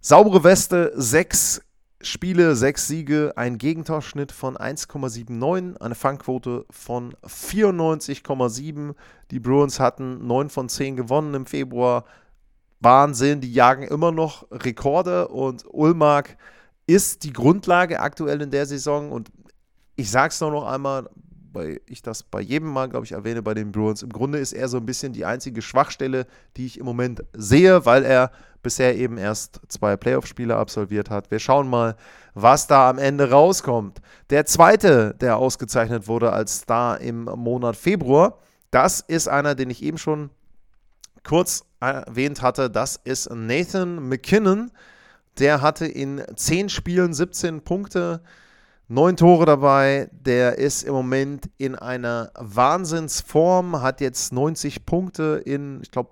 Saubere 0.00 0.44
Weste, 0.44 0.92
sechs 0.94 1.62
Spiele, 2.02 2.54
sechs 2.54 2.86
Siege, 2.86 3.32
ein 3.36 3.56
Gegentorschnitt 3.56 4.30
von 4.30 4.56
1,79, 4.56 5.80
eine 5.80 5.94
Fangquote 5.94 6.66
von 6.70 7.14
94,7. 7.24 8.94
Die 9.30 9.40
Bruins 9.40 9.80
hatten 9.80 10.26
9 10.26 10.50
von 10.50 10.68
10 10.68 10.96
gewonnen 10.96 11.34
im 11.34 11.46
Februar. 11.46 12.04
Wahnsinn, 12.80 13.40
die 13.40 13.52
jagen 13.52 13.82
immer 13.82 14.12
noch 14.12 14.46
Rekorde 14.50 15.28
und 15.28 15.64
Ulmark 15.66 16.36
ist 16.86 17.24
die 17.24 17.32
Grundlage 17.32 17.98
aktuell 18.00 18.42
in 18.42 18.50
der 18.50 18.66
Saison 18.66 19.10
und 19.10 19.32
ich 19.96 20.10
sage 20.10 20.28
es 20.28 20.40
noch 20.40 20.66
einmal, 20.66 21.08
weil 21.56 21.80
ich 21.86 22.02
das 22.02 22.22
bei 22.22 22.40
jedem 22.42 22.68
Mal, 22.68 22.88
glaube 22.90 23.06
ich, 23.06 23.12
erwähne 23.12 23.42
bei 23.42 23.54
den 23.54 23.72
Bruins. 23.72 24.02
Im 24.02 24.10
Grunde 24.10 24.38
ist 24.38 24.52
er 24.52 24.68
so 24.68 24.76
ein 24.76 24.84
bisschen 24.84 25.14
die 25.14 25.24
einzige 25.24 25.62
Schwachstelle, 25.62 26.26
die 26.58 26.66
ich 26.66 26.78
im 26.78 26.84
Moment 26.84 27.24
sehe, 27.32 27.86
weil 27.86 28.04
er 28.04 28.30
bisher 28.62 28.94
eben 28.94 29.16
erst 29.16 29.60
zwei 29.68 29.96
Playoff-Spiele 29.96 30.54
absolviert 30.54 31.08
hat. 31.08 31.30
Wir 31.30 31.38
schauen 31.38 31.70
mal, 31.70 31.96
was 32.34 32.66
da 32.66 32.90
am 32.90 32.98
Ende 32.98 33.30
rauskommt. 33.30 34.02
Der 34.28 34.44
zweite, 34.44 35.14
der 35.18 35.38
ausgezeichnet 35.38 36.08
wurde 36.08 36.30
als 36.30 36.58
Star 36.58 37.00
im 37.00 37.24
Monat 37.24 37.76
Februar, 37.76 38.38
das 38.70 39.00
ist 39.00 39.26
einer, 39.26 39.54
den 39.54 39.70
ich 39.70 39.82
eben 39.82 39.96
schon 39.96 40.28
kurz 41.24 41.64
erwähnt 41.80 42.42
hatte. 42.42 42.68
Das 42.68 43.00
ist 43.02 43.30
Nathan 43.32 44.08
McKinnon. 44.08 44.70
Der 45.38 45.62
hatte 45.62 45.86
in 45.86 46.22
zehn 46.36 46.68
Spielen 46.68 47.14
17 47.14 47.62
Punkte. 47.62 48.20
Neun 48.88 49.16
Tore 49.16 49.46
dabei, 49.46 50.08
der 50.12 50.58
ist 50.58 50.84
im 50.84 50.92
Moment 50.92 51.50
in 51.58 51.74
einer 51.74 52.30
Wahnsinnsform, 52.36 53.82
hat 53.82 54.00
jetzt 54.00 54.32
90 54.32 54.86
Punkte 54.86 55.42
in, 55.44 55.80
ich 55.82 55.90
glaube, 55.90 56.10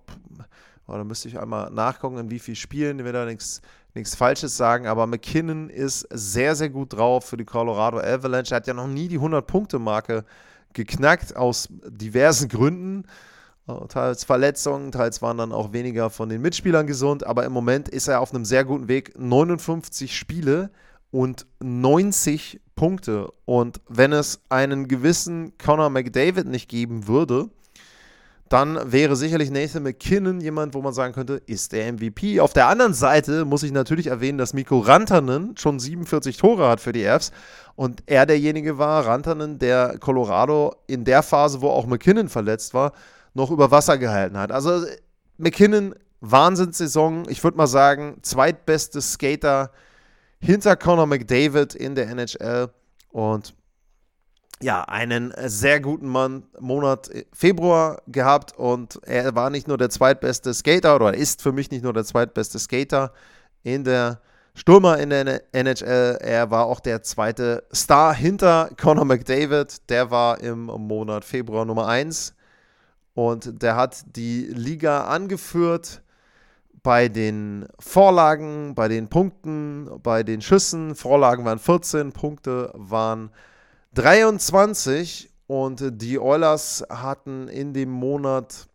oh, 0.88 0.94
da 0.94 1.04
müsste 1.04 1.28
ich 1.28 1.38
einmal 1.38 1.70
nachgucken, 1.70 2.18
in 2.18 2.30
wie 2.32 2.40
vielen 2.40 2.56
Spielen, 2.56 2.98
ich 2.98 3.04
will 3.04 3.12
da 3.12 3.26
nichts 3.26 3.60
Falsches 4.16 4.56
sagen, 4.56 4.88
aber 4.88 5.06
McKinnon 5.06 5.70
ist 5.70 6.08
sehr, 6.10 6.56
sehr 6.56 6.68
gut 6.68 6.94
drauf 6.94 7.26
für 7.26 7.36
die 7.36 7.44
Colorado 7.44 8.00
Avalanche. 8.00 8.52
Er 8.52 8.56
hat 8.56 8.66
ja 8.66 8.74
noch 8.74 8.88
nie 8.88 9.06
die 9.06 9.20
100-Punkte-Marke 9.20 10.24
geknackt, 10.72 11.36
aus 11.36 11.68
diversen 11.86 12.48
Gründen. 12.48 13.04
Äh, 13.68 13.86
teils 13.86 14.24
Verletzungen, 14.24 14.90
teils 14.90 15.22
waren 15.22 15.38
dann 15.38 15.52
auch 15.52 15.72
weniger 15.72 16.10
von 16.10 16.28
den 16.28 16.42
Mitspielern 16.42 16.88
gesund, 16.88 17.24
aber 17.24 17.44
im 17.44 17.52
Moment 17.52 17.88
ist 17.88 18.08
er 18.08 18.20
auf 18.20 18.34
einem 18.34 18.44
sehr 18.44 18.64
guten 18.64 18.88
Weg. 18.88 19.16
59 19.16 20.18
Spiele 20.18 20.70
und 21.12 21.46
90 21.60 22.60
Punkte. 22.76 23.28
Und 23.44 23.80
wenn 23.88 24.12
es 24.12 24.40
einen 24.48 24.88
gewissen 24.88 25.56
Conor 25.58 25.90
McDavid 25.90 26.46
nicht 26.46 26.68
geben 26.68 27.06
würde, 27.06 27.48
dann 28.48 28.92
wäre 28.92 29.16
sicherlich 29.16 29.50
Nathan 29.50 29.82
McKinnon 29.82 30.40
jemand, 30.40 30.74
wo 30.74 30.82
man 30.82 30.92
sagen 30.92 31.14
könnte, 31.14 31.40
ist 31.46 31.72
der 31.72 31.92
MVP. 31.92 32.40
Auf 32.40 32.52
der 32.52 32.68
anderen 32.68 32.92
Seite 32.92 33.44
muss 33.44 33.62
ich 33.62 33.72
natürlich 33.72 34.08
erwähnen, 34.08 34.38
dass 34.38 34.52
Mikko 34.52 34.80
Rantanen 34.80 35.56
schon 35.56 35.80
47 35.80 36.36
Tore 36.36 36.68
hat 36.68 36.80
für 36.80 36.92
die 36.92 37.04
Fs 37.04 37.32
und 37.74 38.02
er 38.06 38.26
derjenige 38.26 38.78
war, 38.78 39.06
Rantanen, 39.06 39.58
der 39.58 39.98
Colorado 39.98 40.76
in 40.86 41.04
der 41.04 41.22
Phase, 41.22 41.62
wo 41.62 41.70
auch 41.70 41.86
McKinnon 41.86 42.28
verletzt 42.28 42.74
war, 42.74 42.92
noch 43.32 43.50
über 43.50 43.70
Wasser 43.70 43.98
gehalten 43.98 44.38
hat. 44.38 44.52
Also 44.52 44.84
McKinnon, 45.38 45.94
Wahnsinnssaison. 46.20 47.24
Ich 47.28 47.42
würde 47.42 47.56
mal 47.56 47.66
sagen, 47.66 48.18
zweitbestes 48.22 49.14
Skater 49.14 49.70
hinter 50.40 50.76
Conor 50.76 51.06
McDavid 51.06 51.74
in 51.74 51.94
der 51.94 52.08
NHL 52.08 52.70
und 53.10 53.54
ja, 54.62 54.82
einen 54.84 55.34
sehr 55.46 55.80
guten 55.80 56.08
Mann, 56.08 56.44
Monat 56.58 57.10
Februar 57.32 58.00
gehabt. 58.06 58.56
Und 58.56 58.98
er 59.02 59.34
war 59.34 59.50
nicht 59.50 59.68
nur 59.68 59.76
der 59.76 59.90
zweitbeste 59.90 60.54
Skater 60.54 60.96
oder 60.96 61.12
ist 61.12 61.42
für 61.42 61.52
mich 61.52 61.70
nicht 61.70 61.82
nur 61.82 61.92
der 61.92 62.04
zweitbeste 62.04 62.58
Skater 62.58 63.12
in 63.62 63.84
der 63.84 64.20
Stürmer 64.54 64.98
in 64.98 65.10
der 65.10 65.42
NHL, 65.52 66.18
er 66.20 66.50
war 66.50 66.66
auch 66.66 66.78
der 66.78 67.02
zweite 67.02 67.64
Star 67.74 68.14
hinter 68.14 68.70
Conor 68.80 69.04
McDavid, 69.04 69.90
der 69.90 70.12
war 70.12 70.40
im 70.40 70.66
Monat 70.66 71.24
Februar 71.24 71.64
Nummer 71.64 71.88
1 71.88 72.34
und 73.14 73.62
der 73.62 73.74
hat 73.74 74.04
die 74.14 74.46
Liga 74.46 75.06
angeführt 75.06 76.03
bei 76.84 77.08
den 77.08 77.66
Vorlagen, 77.80 78.74
bei 78.74 78.88
den 78.88 79.08
Punkten, 79.08 79.88
bei 80.02 80.22
den 80.22 80.42
Schüssen. 80.42 80.94
Vorlagen 80.94 81.44
waren 81.46 81.58
14, 81.58 82.12
Punkte 82.12 82.70
waren 82.74 83.30
23 83.94 85.30
und 85.46 85.82
die 86.02 86.18
Oilers 86.18 86.84
hatten 86.90 87.48
in 87.48 87.72
dem 87.72 87.90
Monat, 87.90 88.68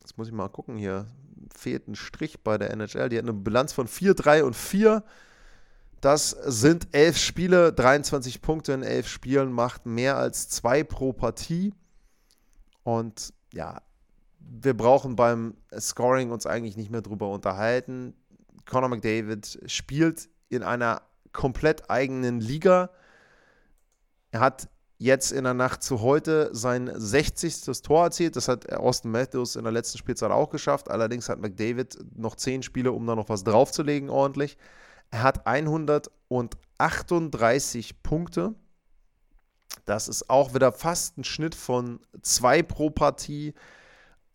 jetzt 0.00 0.16
muss 0.16 0.28
ich 0.28 0.32
mal 0.32 0.48
gucken 0.48 0.78
hier, 0.78 1.06
fehlt 1.54 1.88
ein 1.88 1.94
Strich 1.94 2.42
bei 2.42 2.56
der 2.56 2.70
NHL, 2.70 3.10
die 3.10 3.18
hatten 3.18 3.28
eine 3.28 3.38
Bilanz 3.38 3.74
von 3.74 3.86
4, 3.86 4.14
3 4.14 4.44
und 4.44 4.56
4. 4.56 5.04
Das 6.00 6.30
sind 6.30 6.88
11 6.92 7.18
Spiele, 7.18 7.72
23 7.74 8.40
Punkte 8.40 8.72
in 8.72 8.82
11 8.82 9.08
Spielen, 9.08 9.52
macht 9.52 9.84
mehr 9.84 10.16
als 10.16 10.48
2 10.48 10.84
pro 10.84 11.12
Partie. 11.12 11.74
Und 12.82 13.34
ja, 13.52 13.82
wir 14.48 14.76
brauchen 14.76 15.16
beim 15.16 15.54
Scoring 15.78 16.30
uns 16.30 16.46
eigentlich 16.46 16.76
nicht 16.76 16.90
mehr 16.90 17.02
drüber 17.02 17.30
unterhalten. 17.30 18.14
Conor 18.66 18.88
McDavid 18.88 19.60
spielt 19.66 20.28
in 20.48 20.62
einer 20.62 21.02
komplett 21.32 21.90
eigenen 21.90 22.40
Liga. 22.40 22.90
Er 24.30 24.40
hat 24.40 24.68
jetzt 24.98 25.32
in 25.32 25.44
der 25.44 25.54
Nacht 25.54 25.82
zu 25.82 26.00
heute 26.00 26.50
sein 26.54 26.90
60. 26.94 27.82
Tor 27.82 28.04
erzielt. 28.04 28.36
Das 28.36 28.48
hat 28.48 28.72
Austin 28.72 29.10
Matthews 29.10 29.56
in 29.56 29.64
der 29.64 29.72
letzten 29.72 29.98
Spielzeit 29.98 30.30
auch 30.30 30.48
geschafft. 30.50 30.88
Allerdings 30.90 31.28
hat 31.28 31.40
McDavid 31.40 31.98
noch 32.16 32.36
10 32.36 32.62
Spiele, 32.62 32.92
um 32.92 33.04
da 33.06 33.16
noch 33.16 33.28
was 33.28 33.42
draufzulegen 33.42 34.08
ordentlich. 34.10 34.56
Er 35.10 35.24
hat 35.24 35.44
138 35.46 38.02
Punkte. 38.02 38.54
Das 39.84 40.08
ist 40.08 40.30
auch 40.30 40.54
wieder 40.54 40.70
fast 40.70 41.18
ein 41.18 41.24
Schnitt 41.24 41.56
von 41.56 41.98
2 42.22 42.62
pro 42.62 42.90
Partie. 42.90 43.54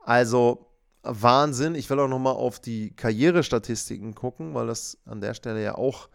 Also 0.07 0.69
Wahnsinn. 1.03 1.75
Ich 1.75 1.89
will 1.89 1.99
auch 1.99 2.07
nochmal 2.07 2.35
auf 2.35 2.61
die 2.61 2.95
Karrierestatistiken 2.95 4.15
gucken, 4.15 4.53
weil 4.53 4.67
das 4.67 4.97
an 5.05 5.19
der 5.19 5.33
Stelle 5.33 5.61
ja 5.61 5.75
auch, 5.75 6.07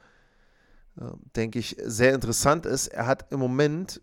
äh, 0.98 1.04
denke 1.36 1.58
ich, 1.58 1.76
sehr 1.84 2.14
interessant 2.14 2.64
ist. 2.64 2.88
Er 2.88 3.06
hat 3.06 3.30
im 3.30 3.38
Moment 3.38 4.00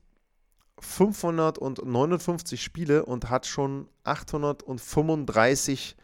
559 0.79 2.61
Spiele 2.61 3.03
und 3.03 3.31
hat 3.31 3.47
schon 3.47 3.87
835 4.03 5.97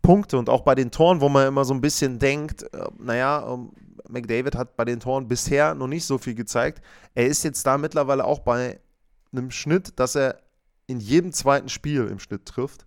Punkte. 0.00 0.38
Und 0.38 0.48
auch 0.48 0.60
bei 0.60 0.76
den 0.76 0.92
Toren, 0.92 1.20
wo 1.20 1.28
man 1.28 1.48
immer 1.48 1.64
so 1.64 1.74
ein 1.74 1.80
bisschen 1.80 2.20
denkt, 2.20 2.62
äh, 2.62 2.86
naja, 2.96 3.44
ähm, 3.52 3.72
McDavid 4.08 4.54
hat 4.54 4.76
bei 4.76 4.84
den 4.84 5.00
Toren 5.00 5.26
bisher 5.26 5.74
noch 5.74 5.88
nicht 5.88 6.04
so 6.04 6.16
viel 6.16 6.36
gezeigt. 6.36 6.80
Er 7.16 7.26
ist 7.26 7.42
jetzt 7.42 7.66
da 7.66 7.76
mittlerweile 7.76 8.24
auch 8.24 8.38
bei 8.38 8.78
einem 9.32 9.50
Schnitt, 9.50 9.98
dass 9.98 10.14
er 10.14 10.43
in 10.86 11.00
jedem 11.00 11.32
zweiten 11.32 11.68
Spiel 11.68 12.06
im 12.06 12.18
Schnitt 12.18 12.46
trifft. 12.46 12.86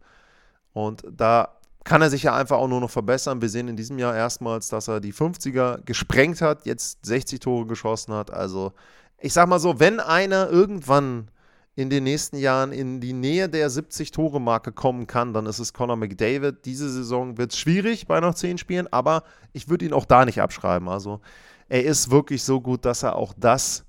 Und 0.74 1.04
da 1.10 1.58
kann 1.84 2.02
er 2.02 2.10
sich 2.10 2.24
ja 2.24 2.36
einfach 2.36 2.58
auch 2.58 2.68
nur 2.68 2.82
noch 2.82 2.90
verbessern. 2.90 3.42
Wir 3.42 3.50
sehen 3.50 3.68
in 3.68 3.78
diesem 3.78 3.98
Jahr 3.98 4.16
erstmals, 4.16 4.70
dass 4.70 4.88
er 4.88 5.00
die 5.00 5.14
50er 5.14 5.84
gesprengt 5.86 6.42
hat, 6.42 6.66
jetzt 6.66 7.06
60 7.06 7.40
Tore 7.40 7.66
geschossen 7.66 8.14
hat. 8.14 8.32
Also 8.32 8.74
ich 9.20 9.34
sag 9.34 9.48
mal 9.48 9.60
so, 9.60 9.80
wenn 9.80 10.00
einer 10.00 10.50
irgendwann 10.50 11.32
in 11.76 11.90
den 11.90 12.04
nächsten 12.04 12.38
Jahren 12.38 12.72
in 12.72 13.00
die 13.00 13.14
Nähe 13.14 13.48
der 13.48 13.70
70-Tore-Marke 13.70 14.72
kommen 14.72 15.06
kann, 15.06 15.34
dann 15.34 15.46
ist 15.46 15.60
es 15.60 15.74
Conor 15.74 15.96
McDavid. 15.96 16.66
Diese 16.66 16.90
Saison 16.90 17.38
wird 17.38 17.54
es 17.54 17.60
schwierig 17.60 18.08
bei 18.08 18.20
noch 18.20 18.34
10 18.34 18.58
Spielen, 18.58 18.92
aber 18.92 19.24
ich 19.54 19.70
würde 19.70 19.86
ihn 19.86 19.94
auch 19.94 20.06
da 20.06 20.26
nicht 20.26 20.42
abschreiben. 20.42 20.90
Also 20.90 21.22
er 21.70 21.86
ist 21.86 22.10
wirklich 22.10 22.44
so 22.44 22.62
gut, 22.62 22.84
dass 22.84 23.04
er 23.04 23.16
auch 23.16 23.34
das 23.38 23.86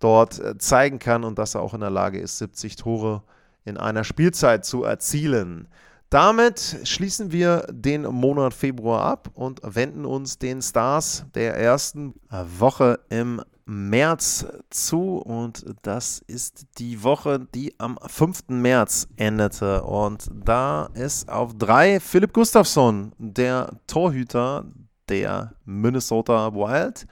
dort 0.00 0.40
äh, 0.40 0.58
zeigen 0.58 0.98
kann 0.98 1.24
und 1.24 1.38
dass 1.38 1.54
er 1.54 1.62
auch 1.62 1.72
in 1.72 1.80
der 1.80 1.90
Lage 1.90 2.18
ist, 2.18 2.38
70 2.38 2.76
Tore 2.76 3.22
in 3.70 3.78
einer 3.78 4.04
Spielzeit 4.04 4.64
zu 4.66 4.84
erzielen. 4.84 5.68
Damit 6.10 6.80
schließen 6.82 7.30
wir 7.30 7.66
den 7.70 8.02
Monat 8.02 8.52
Februar 8.52 9.04
ab 9.04 9.30
und 9.32 9.60
wenden 9.62 10.04
uns 10.04 10.38
den 10.38 10.60
Stars 10.60 11.24
der 11.34 11.56
ersten 11.56 12.14
Woche 12.58 12.98
im 13.08 13.40
März 13.64 14.44
zu 14.70 15.18
und 15.18 15.64
das 15.82 16.18
ist 16.26 16.66
die 16.78 17.04
Woche, 17.04 17.46
die 17.54 17.78
am 17.78 17.96
5. 18.04 18.48
März 18.48 19.06
endete. 19.16 19.84
Und 19.84 20.28
da 20.34 20.86
ist 20.94 21.28
auf 21.28 21.56
drei 21.56 22.00
Philipp 22.00 22.32
Gustafsson, 22.32 23.12
der 23.18 23.70
Torhüter 23.86 24.64
der 25.08 25.54
Minnesota 25.64 26.52
Wild. 26.52 27.06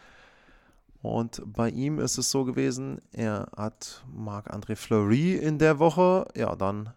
Und 1.00 1.42
bei 1.44 1.70
ihm 1.70 2.00
ist 2.00 2.18
es 2.18 2.30
so 2.30 2.44
gewesen, 2.44 3.00
er 3.12 3.48
hat 3.56 4.04
Marc-André 4.12 4.74
Fleury 4.74 5.36
in 5.36 5.58
der 5.58 5.78
Woche, 5.78 6.26
ja, 6.34 6.56
dann 6.56 6.92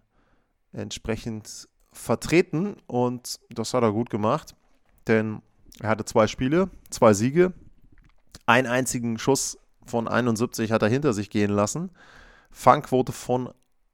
entsprechend 0.73 1.67
vertreten 1.93 2.77
und 2.87 3.39
das 3.49 3.73
hat 3.73 3.83
er 3.83 3.91
gut 3.91 4.09
gemacht, 4.09 4.55
denn 5.07 5.41
er 5.79 5.89
hatte 5.89 6.05
zwei 6.05 6.27
Spiele, 6.27 6.69
zwei 6.89 7.13
Siege, 7.13 7.53
einen 8.45 8.67
einzigen 8.67 9.17
Schuss 9.17 9.57
von 9.85 10.07
71 10.07 10.71
hat 10.71 10.81
er 10.81 10.89
hinter 10.89 11.13
sich 11.13 11.29
gehen 11.29 11.51
lassen, 11.51 11.91
Fangquote 12.49 13.11
von 13.11 13.49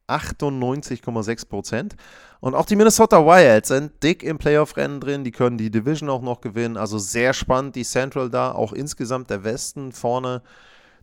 98,6 0.08 1.48
Prozent. 1.48 1.96
Und 2.40 2.56
auch 2.56 2.66
die 2.66 2.76
Minnesota 2.76 3.26
Wild 3.26 3.66
sind 3.66 4.04
dick 4.04 4.24
im 4.24 4.38
Playoff-Rennen 4.38 5.00
drin. 5.00 5.24
Die 5.24 5.32
können 5.32 5.58
die 5.58 5.72
Division 5.72 6.10
auch 6.10 6.22
noch 6.22 6.42
gewinnen. 6.42 6.78
Also 6.78 6.98
sehr 6.98 7.34
spannend, 7.34 7.76
die 7.76 7.84
Central 7.84 8.30
da. 8.30 8.52
Auch 8.52 8.74
insgesamt 8.74 9.30
der 9.30 9.44
Westen 9.44 9.92
vorne. 9.92 10.42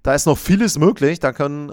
Da 0.03 0.15
ist 0.15 0.27
noch 0.27 0.39
vieles 0.39 0.79
möglich. 0.79 1.19
Da 1.19 1.33
können 1.33 1.73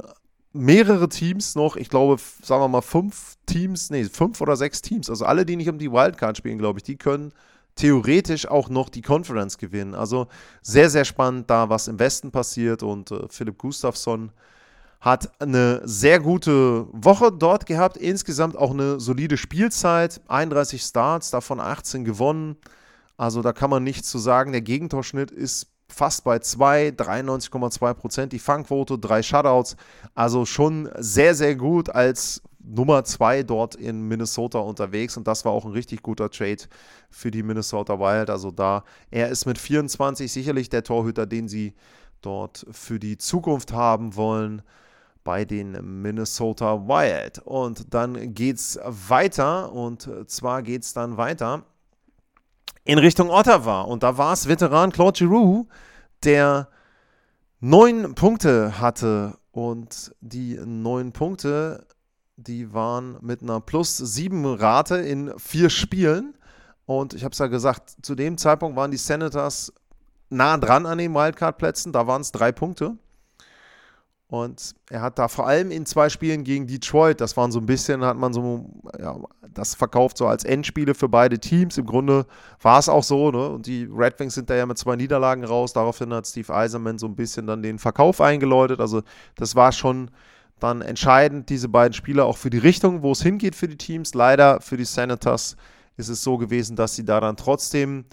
mehrere 0.54 1.10
Teams 1.10 1.56
noch, 1.56 1.76
ich 1.76 1.90
glaube, 1.90 2.18
sagen 2.44 2.62
wir 2.62 2.68
mal 2.68 2.82
fünf 2.82 3.38
Teams, 3.46 3.90
nee, 3.90 4.04
fünf 4.06 4.42
oder 4.42 4.56
sechs 4.56 4.82
Teams, 4.82 5.10
also 5.10 5.26
alle, 5.26 5.46
die 5.46 5.56
nicht 5.56 5.70
um 5.70 5.78
die 5.78 5.92
Wildcard 5.92 6.38
spielen, 6.38 6.58
glaube 6.58 6.80
ich, 6.80 6.84
die 6.84 6.98
können 6.98 7.32
theoretisch 7.76 8.48
auch 8.48 8.70
noch 8.70 8.90
die 8.90 9.02
Conference 9.02 9.58
gewinnen. 9.58 9.96
Also 9.96 10.28
sehr, 10.62 10.90
sehr 10.90 11.06
spannend 11.06 11.50
da, 11.50 11.70
was 11.70 11.88
im 11.88 12.00
Westen 12.00 12.32
passiert 12.32 12.84
und 12.84 13.12
äh, 13.12 13.28
Philipp 13.30 13.58
Gustafsson 13.58 14.32
hat 15.02 15.32
eine 15.42 15.82
sehr 15.84 16.20
gute 16.20 16.86
Woche 16.92 17.32
dort 17.32 17.66
gehabt, 17.66 17.98
insgesamt 17.98 18.56
auch 18.56 18.70
eine 18.70 19.00
solide 19.00 19.36
Spielzeit, 19.36 20.22
31 20.28 20.84
Starts, 20.84 21.32
davon 21.32 21.60
18 21.60 22.06
gewonnen. 22.06 22.56
Also 23.18 23.42
da 23.42 23.52
kann 23.52 23.72
man 23.72 23.84
nichts 23.84 24.10
zu 24.10 24.20
sagen. 24.20 24.52
Der 24.52 24.62
Gegentorschnitt 24.62 25.32
ist 25.32 25.68
fast 25.90 26.24
bei 26.24 26.38
2, 26.38 26.90
93,2 26.90 27.94
Prozent. 27.96 28.32
Die 28.32 28.40
Fangquote, 28.40 29.00
drei 29.00 29.24
Shutouts. 29.24 29.76
Also 30.14 30.46
schon 30.46 30.88
sehr, 31.00 31.34
sehr 31.34 31.56
gut 31.56 31.90
als 31.90 32.44
Nummer 32.64 33.04
2 33.04 33.42
dort 33.42 33.74
in 33.74 34.08
Minnesota 34.08 34.60
unterwegs. 34.60 35.18
Und 35.18 35.28
das 35.28 35.46
war 35.46 35.52
auch 35.52 35.66
ein 35.66 35.72
richtig 35.72 36.04
guter 36.04 36.30
Trade 36.30 36.64
für 37.10 37.32
die 37.32 37.42
Minnesota 37.42 38.00
Wild. 38.00 38.30
Also 38.30 38.52
da, 38.52 38.84
er 39.10 39.30
ist 39.30 39.48
mit 39.48 39.58
24 39.58 40.32
sicherlich 40.32 40.70
der 40.70 40.84
Torhüter, 40.84 41.26
den 41.26 41.48
sie 41.48 41.74
dort 42.22 42.68
für 42.72 43.00
die 43.00 43.18
Zukunft 43.18 43.74
haben 43.74 44.16
wollen 44.16 44.62
bei 45.24 45.46
den 45.46 46.02
Minnesota 46.02 46.88
Wild. 46.88 47.40
Und 47.40 47.94
dann 47.94 48.34
geht 48.34 48.58
es 48.58 48.80
weiter 48.84 49.72
und 49.72 50.10
zwar 50.28 50.62
geht 50.62 50.84
es 50.84 50.94
dann 50.94 51.18
weiter 51.18 51.64
in 52.84 52.98
Richtung 52.98 53.30
Ottawa. 53.30 53.82
Und 53.82 54.04
da 54.04 54.18
war 54.18 54.34
es 54.34 54.48
Veteran 54.48 54.92
Claude 54.92 55.18
Giroux, 55.18 55.68
der 56.24 56.68
neun 57.60 58.16
Punkte 58.16 58.80
hatte. 58.80 59.38
Und 59.52 60.16
die 60.22 60.58
neun 60.66 61.12
Punkte, 61.12 61.86
die 62.38 62.74
waren 62.74 63.18
mit 63.22 63.42
einer 63.42 63.60
plus 63.60 63.98
sieben 63.98 64.46
Rate 64.46 64.96
in 64.98 65.38
vier 65.38 65.70
Spielen. 65.70 66.36
Und 66.86 67.14
ich 67.14 67.24
habe 67.24 67.34
es 67.34 67.40
ja 67.40 67.48
gesagt, 67.48 67.96
zu 68.02 68.16
dem 68.16 68.38
Zeitpunkt 68.38 68.78
waren 68.78 68.92
die 68.92 68.98
Senators 68.98 69.74
nah 70.30 70.58
dran 70.58 70.86
an 70.86 70.98
den 70.98 71.14
Wildcard-Plätzen. 71.14 71.92
Da 71.92 72.08
waren 72.08 72.22
es 72.22 72.32
drei 72.32 72.52
Punkte. 72.52 72.98
Und 74.32 74.76
er 74.90 75.02
hat 75.02 75.20
da 75.20 75.28
vor 75.28 75.46
allem 75.46 75.72
in 75.72 75.86
zwei 75.86 76.08
Spielen 76.08 76.46
gegen 76.46 76.66
Detroit, 76.66 77.20
das 77.20 77.36
waren 77.36 77.52
so 77.52 77.60
ein 77.60 77.66
bisschen, 77.66 78.02
hat 78.06 78.16
man 78.16 78.32
so, 78.32 78.66
ja, 78.98 79.20
das 79.54 79.76
verkauft 79.76 80.18
so 80.18 80.26
als 80.26 80.46
Endspiele 80.46 80.94
für 80.96 81.10
beide 81.10 81.38
Teams. 81.38 81.78
Im 81.78 81.86
Grunde 81.86 82.26
war 82.62 82.80
es 82.80 82.88
auch 82.88 83.04
so, 83.04 83.30
ne? 83.30 83.50
Und 83.50 83.66
die 83.66 83.90
Red 83.92 84.18
Wings 84.22 84.36
sind 84.36 84.50
da 84.50 84.56
ja 84.56 84.66
mit 84.66 84.78
zwei 84.78 84.96
Niederlagen 84.96 85.44
raus. 85.44 85.74
Daraufhin 85.74 86.14
hat 86.14 86.26
Steve 86.26 86.56
Eiserman 86.56 86.98
so 86.98 87.08
ein 87.08 87.16
bisschen 87.18 87.46
dann 87.46 87.62
den 87.62 87.78
Verkauf 87.78 88.22
eingeläutet. 88.22 88.80
Also, 88.80 89.02
das 89.36 89.58
war 89.58 89.74
schon 89.74 90.12
dann 90.62 90.82
entscheidend, 90.82 91.50
diese 91.50 91.68
beiden 91.68 91.92
Spiele 91.92 92.24
auch 92.24 92.38
für 92.38 92.50
die 92.50 92.58
Richtung, 92.58 93.02
wo 93.02 93.12
es 93.12 93.22
hingeht 93.22 93.54
für 93.58 93.68
die 93.68 93.76
Teams. 93.78 94.14
Leider 94.14 94.62
für 94.62 94.78
die 94.78 94.86
Senators 94.86 95.58
ist 95.98 96.08
es 96.08 96.24
so 96.24 96.38
gewesen, 96.38 96.78
dass 96.78 96.96
sie 96.96 97.04
da 97.04 97.20
dann 97.20 97.36
trotzdem 97.36 98.06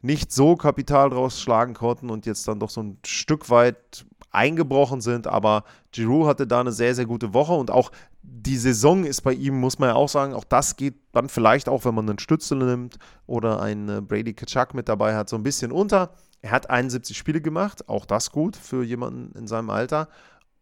nicht 0.00 0.32
so 0.32 0.56
Kapital 0.56 1.10
draus 1.10 1.38
schlagen 1.38 1.74
konnten 1.74 2.08
und 2.08 2.24
jetzt 2.24 2.48
dann 2.48 2.60
doch 2.60 2.70
so 2.70 2.82
ein 2.82 2.98
Stück 3.04 3.50
weit 3.50 4.06
eingebrochen 4.36 5.00
sind, 5.00 5.26
aber 5.26 5.64
Giroud 5.92 6.26
hatte 6.26 6.46
da 6.46 6.60
eine 6.60 6.72
sehr, 6.72 6.94
sehr 6.94 7.06
gute 7.06 7.34
Woche 7.34 7.52
und 7.52 7.70
auch 7.70 7.90
die 8.22 8.58
Saison 8.58 9.04
ist 9.04 9.22
bei 9.22 9.32
ihm, 9.32 9.58
muss 9.58 9.78
man 9.78 9.88
ja 9.88 9.94
auch 9.94 10.08
sagen, 10.08 10.34
auch 10.34 10.44
das 10.44 10.76
geht 10.76 10.94
dann 11.12 11.28
vielleicht 11.28 11.68
auch, 11.68 11.84
wenn 11.84 11.94
man 11.94 12.08
einen 12.08 12.18
Stützel 12.18 12.58
nimmt 12.58 12.98
oder 13.26 13.60
einen 13.60 14.06
Brady 14.06 14.34
Kachuk 14.34 14.74
mit 14.74 14.88
dabei 14.88 15.16
hat, 15.16 15.28
so 15.28 15.36
ein 15.36 15.42
bisschen 15.42 15.72
unter. 15.72 16.10
Er 16.42 16.50
hat 16.50 16.70
71 16.70 17.16
Spiele 17.16 17.40
gemacht, 17.40 17.88
auch 17.88 18.04
das 18.04 18.30
gut 18.30 18.56
für 18.56 18.84
jemanden 18.84 19.36
in 19.38 19.46
seinem 19.46 19.70
Alter. 19.70 20.08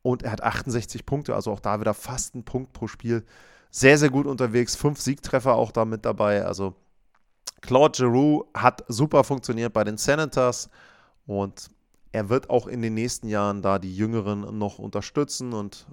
Und 0.03 0.23
er 0.23 0.33
hat 0.33 0.43
68 0.43 1.05
Punkte, 1.07 1.35
also 1.35 1.51
auch 1.51 1.61
da 1.61 1.81
wieder 1.81 1.95
fast 1.95 2.35
ein 2.35 2.45
Punkt 2.45 2.73
pro 2.73 2.87
Spiel. 2.87 3.25
Sehr, 3.71 3.99
sehr 3.99 4.11
gut 4.11 4.27
unterwegs. 4.27 4.77
Fünf 4.77 5.01
Siegtreffer 5.01 5.55
auch 5.55 5.73
da 5.73 5.85
mit 5.85 6.05
dabei. 6.05 6.45
Also 6.45 6.75
Claude 7.61 7.97
Giroux 7.97 8.45
hat 8.55 8.85
super 8.89 9.25
funktioniert 9.25 9.73
bei 9.73 9.85
den 9.85 9.97
Senators 9.97 10.69
und 11.27 11.71
er 12.15 12.29
wird 12.29 12.49
auch 12.49 12.69
in 12.69 12.81
den 12.81 12.95
nächsten 12.95 13.27
Jahren 13.27 13.61
da 13.61 13.81
die 13.81 13.95
Jüngeren 13.95 14.57
noch 14.57 14.79
unterstützen 14.79 15.53
und 15.53 15.89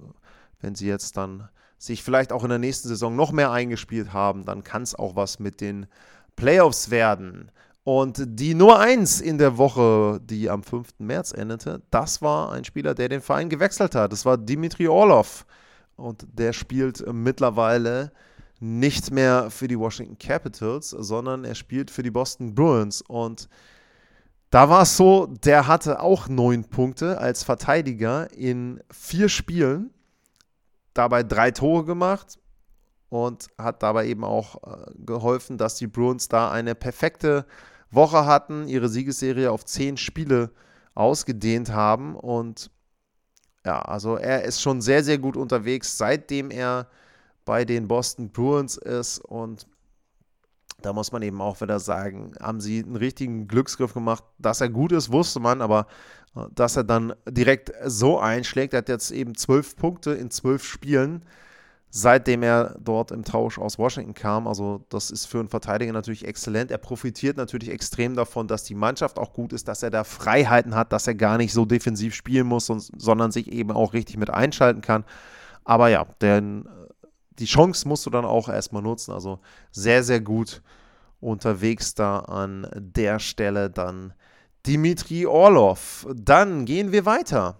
wenn 0.60 0.76
sie 0.76 0.88
jetzt 0.88 1.18
dann 1.18 1.50
sich 1.80 2.04
vielleicht 2.04 2.32
auch 2.32 2.44
in 2.44 2.50
der 2.50 2.60
nächsten 2.60 2.90
Saison 2.90 3.16
noch 3.16 3.32
mehr 3.32 3.52
eingespielt 3.52 4.14
haben, 4.14 4.46
dann 4.46 4.64
kann 4.64 4.84
es 4.84 4.94
auch 4.94 5.16
was 5.16 5.40
mit 5.40 5.62
den 5.62 5.88
Playoffs 6.36 6.92
werden. 6.92 7.50
Und 7.84 8.22
die 8.24 8.54
Nummer 8.54 8.78
1 8.78 9.20
in 9.20 9.40
der 9.40 9.58
Woche, 9.58 10.20
die 10.24 10.48
am 10.48 10.62
5. 10.62 10.90
März 11.00 11.32
endete, 11.32 11.82
das 11.90 12.22
war 12.22 12.52
ein 12.52 12.66
Spieler, 12.66 12.94
der 12.94 13.10
den 13.10 13.22
Verein 13.22 13.50
gewechselt 13.50 13.96
hat. 13.96 14.12
Das 14.12 14.24
war 14.24 14.38
Dimitri 14.38 14.88
Orlov. 14.88 15.48
Und 15.96 16.28
der 16.32 16.54
spielt 16.54 17.04
mittlerweile 17.12 18.12
nicht 18.60 19.10
mehr 19.10 19.50
für 19.50 19.68
die 19.68 19.80
Washington 19.80 20.20
Capitals, 20.20 20.92
sondern 20.92 21.46
er 21.46 21.56
spielt 21.56 21.90
für 21.90 22.04
die 22.04 22.12
Boston 22.12 22.54
Bruins. 22.54 23.02
Und 23.02 23.50
da 24.52 24.70
war 24.70 24.84
es 24.84 24.96
so, 24.96 25.26
der 25.26 25.68
hatte 25.68 26.00
auch 26.00 26.28
neun 26.28 26.66
Punkte 26.66 27.18
als 27.18 27.44
Verteidiger 27.44 28.32
in 28.32 28.82
vier 28.92 29.30
Spielen, 29.30 29.92
dabei 30.94 31.24
drei 31.24 31.52
Tore 31.52 31.86
gemacht 31.86 32.38
und 33.10 33.48
hat 33.58 33.82
dabei 33.82 34.08
eben 34.08 34.24
auch 34.24 34.62
äh, 34.64 34.92
geholfen, 35.06 35.58
dass 35.58 35.76
die 35.76 35.88
Bruins 35.88 36.28
da 36.28 36.52
eine 36.52 36.76
perfekte 36.76 37.46
Woche 37.90 38.26
hatten, 38.26 38.68
ihre 38.68 38.90
Siegesserie 38.90 39.52
auf 39.52 39.66
zehn 39.66 39.98
Spiele 39.98 40.52
ausgedehnt 40.94 41.72
haben 41.72 42.16
und 42.16 42.70
ja, 43.66 43.80
also 43.82 44.16
er 44.16 44.44
ist 44.44 44.62
schon 44.62 44.82
sehr, 44.82 45.04
sehr 45.04 45.18
gut 45.18 45.38
unterwegs, 45.38 45.98
seitdem 45.98 46.52
er 46.52 46.88
bei 47.46 47.66
den 47.66 47.88
Boston 47.88 48.32
Bruins 48.32 48.78
ist. 48.78 49.20
Und 49.20 49.68
da 50.82 50.94
muss 50.94 51.12
man 51.12 51.22
eben 51.22 51.42
auch 51.42 51.62
wieder 51.62 51.80
sagen, 51.80 52.34
haben 52.40 52.62
sie 52.62 52.84
einen 52.84 52.96
richtigen 52.96 53.48
Glücksgriff 53.48 53.94
gemacht. 53.94 54.24
Dass 54.40 54.62
er 54.62 54.70
gut 54.70 54.92
ist, 54.92 55.12
wusste 55.12 55.40
man, 55.40 55.62
aber 55.62 55.88
äh, 56.36 56.42
dass 56.54 56.76
er 56.76 56.84
dann 56.84 57.14
direkt 57.28 57.72
so 57.86 58.20
einschlägt, 58.20 58.74
er 58.74 58.80
hat 58.80 58.90
jetzt 58.90 59.12
eben 59.12 59.36
zwölf 59.36 59.76
Punkte 59.76 60.12
in 60.12 60.32
zwölf 60.32 60.64
Spielen, 60.64 61.24
seitdem 61.90 62.42
er 62.44 62.78
dort 62.80 63.12
im 63.12 63.24
Tausch 63.24 63.60
aus 63.60 63.78
Washington 63.78 64.14
kam. 64.14 64.48
Also 64.48 64.86
das 64.90 65.12
ist 65.12 65.26
für 65.26 65.40
einen 65.40 65.50
Verteidiger 65.50 65.94
natürlich 65.94 66.26
exzellent. 66.26 66.72
Er 66.72 66.78
profitiert 66.78 67.38
natürlich 67.38 67.70
extrem 67.70 68.16
davon, 68.16 68.48
dass 68.48 68.64
die 68.64 68.76
Mannschaft 68.76 69.20
auch 69.20 69.34
gut 69.34 69.54
ist, 69.54 69.68
dass 69.68 69.84
er 69.84 69.90
da 69.90 70.04
Freiheiten 70.04 70.76
hat, 70.76 70.94
dass 70.94 71.08
er 71.08 71.16
gar 71.16 71.38
nicht 71.38 71.54
so 71.54 71.66
defensiv 71.66 72.16
spielen 72.16 72.48
muss, 72.48 72.68
sondern 72.68 73.32
sich 73.32 73.52
eben 73.52 73.72
auch 73.72 73.94
richtig 73.94 74.18
mit 74.18 74.30
einschalten 74.30 74.82
kann. 74.82 75.04
Aber 75.64 75.90
ja, 75.90 76.06
denn 76.22 76.66
die 77.42 77.46
Chance 77.46 77.88
musst 77.88 78.06
du 78.06 78.10
dann 78.10 78.24
auch 78.24 78.48
erstmal 78.48 78.84
nutzen. 78.84 79.12
Also 79.12 79.40
sehr, 79.72 80.04
sehr 80.04 80.22
gut 80.22 80.62
unterwegs 81.20 81.96
da 81.96 82.20
an 82.20 82.68
der 82.76 83.20
Stelle 83.20 83.70
dann 83.70 84.14
Dimitri 84.66 85.26
Orlov. 85.26 86.08
Dann 86.16 86.66
gehen 86.66 86.92
wir 86.92 87.06
weiter 87.06 87.60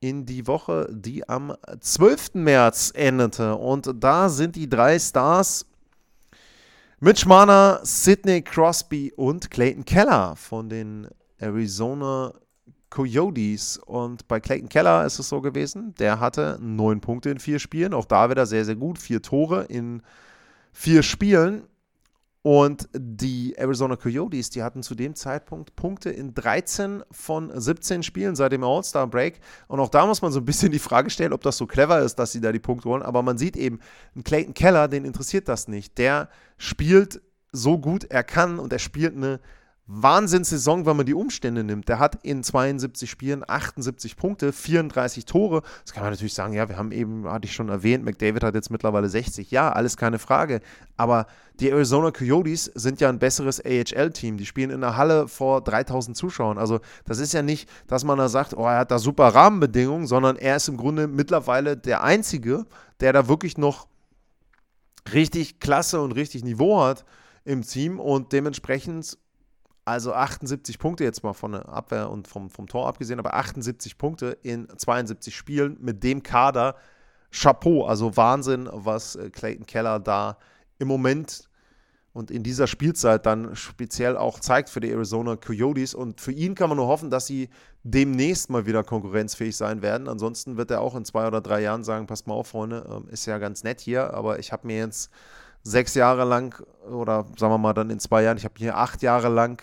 in 0.00 0.26
die 0.26 0.46
Woche, 0.46 0.88
die 0.90 1.28
am 1.28 1.56
12. 1.80 2.34
März 2.34 2.92
endete. 2.94 3.54
Und 3.56 3.90
da 4.02 4.28
sind 4.28 4.56
die 4.56 4.68
drei 4.68 4.98
Stars 4.98 5.66
Mitch 6.98 7.26
Marner, 7.28 7.80
Sidney 7.82 8.42
Crosby 8.42 9.12
und 9.14 9.50
Clayton 9.50 9.84
Keller 9.84 10.34
von 10.36 10.68
den 10.68 11.08
Arizona 11.38 12.34
Coyotes. 12.94 13.78
Und 13.78 14.28
bei 14.28 14.38
Clayton 14.38 14.68
Keller 14.68 15.04
ist 15.04 15.18
es 15.18 15.28
so 15.28 15.40
gewesen, 15.40 15.94
der 15.98 16.20
hatte 16.20 16.58
neun 16.60 17.00
Punkte 17.00 17.30
in 17.30 17.40
vier 17.40 17.58
Spielen. 17.58 17.92
Auch 17.92 18.04
da 18.04 18.30
wieder 18.30 18.46
sehr, 18.46 18.64
sehr 18.64 18.76
gut. 18.76 18.98
Vier 18.98 19.20
Tore 19.20 19.64
in 19.64 20.02
vier 20.72 21.02
Spielen. 21.02 21.64
Und 22.42 22.88
die 22.94 23.54
Arizona 23.56 23.96
Coyotes, 23.96 24.50
die 24.50 24.62
hatten 24.62 24.82
zu 24.82 24.94
dem 24.94 25.14
Zeitpunkt 25.14 25.76
Punkte 25.76 26.10
in 26.10 26.34
13 26.34 27.02
von 27.10 27.50
17 27.58 28.02
Spielen 28.02 28.36
seit 28.36 28.52
dem 28.52 28.62
All-Star-Break. 28.62 29.40
Und 29.66 29.80
auch 29.80 29.88
da 29.88 30.06
muss 30.06 30.20
man 30.20 30.30
so 30.30 30.40
ein 30.40 30.44
bisschen 30.44 30.70
die 30.70 30.78
Frage 30.78 31.08
stellen, 31.08 31.32
ob 31.32 31.40
das 31.40 31.56
so 31.56 31.66
clever 31.66 32.00
ist, 32.00 32.16
dass 32.16 32.32
sie 32.32 32.42
da 32.42 32.52
die 32.52 32.58
Punkte 32.58 32.90
holen. 32.90 33.02
Aber 33.02 33.22
man 33.22 33.38
sieht 33.38 33.56
eben, 33.56 33.80
Clayton 34.24 34.52
Keller, 34.52 34.88
den 34.88 35.06
interessiert 35.06 35.48
das 35.48 35.68
nicht. 35.68 35.96
Der 35.96 36.28
spielt 36.58 37.22
so 37.50 37.78
gut 37.78 38.04
er 38.04 38.24
kann 38.24 38.58
und 38.58 38.72
er 38.72 38.78
spielt 38.78 39.16
eine 39.16 39.40
Wahnsinnssaison, 39.86 40.86
wenn 40.86 40.96
man 40.96 41.04
die 41.04 41.12
Umstände 41.12 41.62
nimmt. 41.62 41.90
Der 41.90 41.98
hat 41.98 42.24
in 42.24 42.42
72 42.42 43.10
Spielen 43.10 43.44
78 43.46 44.16
Punkte, 44.16 44.52
34 44.52 45.26
Tore. 45.26 45.62
Das 45.84 45.92
kann 45.92 46.02
man 46.02 46.12
natürlich 46.12 46.32
sagen, 46.32 46.54
ja, 46.54 46.68
wir 46.70 46.78
haben 46.78 46.90
eben, 46.90 47.28
hatte 47.28 47.46
ich 47.46 47.52
schon 47.52 47.68
erwähnt, 47.68 48.02
McDavid 48.02 48.42
hat 48.42 48.54
jetzt 48.54 48.70
mittlerweile 48.70 49.10
60. 49.10 49.50
Ja, 49.50 49.70
alles 49.70 49.98
keine 49.98 50.18
Frage. 50.18 50.60
Aber 50.96 51.26
die 51.60 51.68
Arizona 51.68 52.12
Coyotes 52.12 52.64
sind 52.74 53.00
ja 53.02 53.10
ein 53.10 53.18
besseres 53.18 53.62
AHL-Team. 53.62 54.38
Die 54.38 54.46
spielen 54.46 54.70
in 54.70 54.80
der 54.80 54.96
Halle 54.96 55.28
vor 55.28 55.60
3000 55.60 56.16
Zuschauern. 56.16 56.56
Also 56.56 56.80
das 57.04 57.18
ist 57.18 57.34
ja 57.34 57.42
nicht, 57.42 57.68
dass 57.86 58.04
man 58.04 58.16
da 58.16 58.28
sagt, 58.30 58.56
oh, 58.56 58.64
er 58.64 58.78
hat 58.78 58.90
da 58.90 58.98
super 58.98 59.34
Rahmenbedingungen, 59.34 60.06
sondern 60.06 60.36
er 60.36 60.56
ist 60.56 60.68
im 60.68 60.78
Grunde 60.78 61.08
mittlerweile 61.08 61.76
der 61.76 62.02
Einzige, 62.02 62.64
der 63.00 63.12
da 63.12 63.28
wirklich 63.28 63.58
noch 63.58 63.86
richtig 65.12 65.60
Klasse 65.60 66.00
und 66.00 66.12
richtig 66.12 66.42
Niveau 66.42 66.82
hat 66.82 67.04
im 67.44 67.60
Team 67.62 68.00
und 68.00 68.32
dementsprechend 68.32 69.18
also 69.84 70.14
78 70.14 70.78
Punkte 70.78 71.04
jetzt 71.04 71.22
mal 71.22 71.34
von 71.34 71.52
der 71.52 71.68
Abwehr 71.68 72.10
und 72.10 72.28
vom, 72.28 72.50
vom 72.50 72.66
Tor 72.66 72.88
abgesehen, 72.88 73.18
aber 73.18 73.34
78 73.34 73.98
Punkte 73.98 74.38
in 74.42 74.68
72 74.68 75.34
Spielen 75.34 75.76
mit 75.80 76.02
dem 76.02 76.22
Kader. 76.22 76.76
Chapeau, 77.30 77.84
also 77.84 78.16
Wahnsinn, 78.16 78.68
was 78.72 79.16
äh, 79.16 79.28
Clayton 79.28 79.66
Keller 79.66 79.98
da 79.98 80.38
im 80.78 80.86
Moment 80.86 81.48
und 82.14 82.30
in 82.30 82.44
dieser 82.44 82.68
Spielzeit 82.68 83.26
dann 83.26 83.56
speziell 83.56 84.16
auch 84.16 84.38
zeigt 84.38 84.70
für 84.70 84.78
die 84.78 84.90
Arizona 84.90 85.34
Coyotes. 85.34 85.94
Und 85.94 86.20
für 86.20 86.30
ihn 86.30 86.54
kann 86.54 86.68
man 86.68 86.76
nur 86.76 86.86
hoffen, 86.86 87.10
dass 87.10 87.26
sie 87.26 87.48
demnächst 87.82 88.50
mal 88.50 88.66
wieder 88.66 88.84
konkurrenzfähig 88.84 89.56
sein 89.56 89.82
werden. 89.82 90.08
Ansonsten 90.08 90.56
wird 90.56 90.70
er 90.70 90.80
auch 90.80 90.94
in 90.94 91.04
zwei 91.04 91.26
oder 91.26 91.40
drei 91.40 91.60
Jahren 91.60 91.82
sagen, 91.82 92.06
passt 92.06 92.28
mal 92.28 92.34
auf, 92.34 92.46
Freunde, 92.46 92.86
ähm, 92.88 93.08
ist 93.08 93.26
ja 93.26 93.38
ganz 93.38 93.64
nett 93.64 93.80
hier, 93.80 94.14
aber 94.14 94.38
ich 94.38 94.52
habe 94.52 94.68
mir 94.68 94.78
jetzt 94.78 95.10
sechs 95.64 95.94
Jahre 95.94 96.24
lang 96.24 96.62
oder 96.88 97.26
sagen 97.36 97.52
wir 97.52 97.58
mal 97.58 97.72
dann 97.72 97.90
in 97.90 97.98
zwei 97.98 98.22
Jahren, 98.22 98.36
ich 98.36 98.44
habe 98.44 98.54
hier 98.58 98.76
acht 98.76 99.02
Jahre 99.02 99.28
lang 99.28 99.62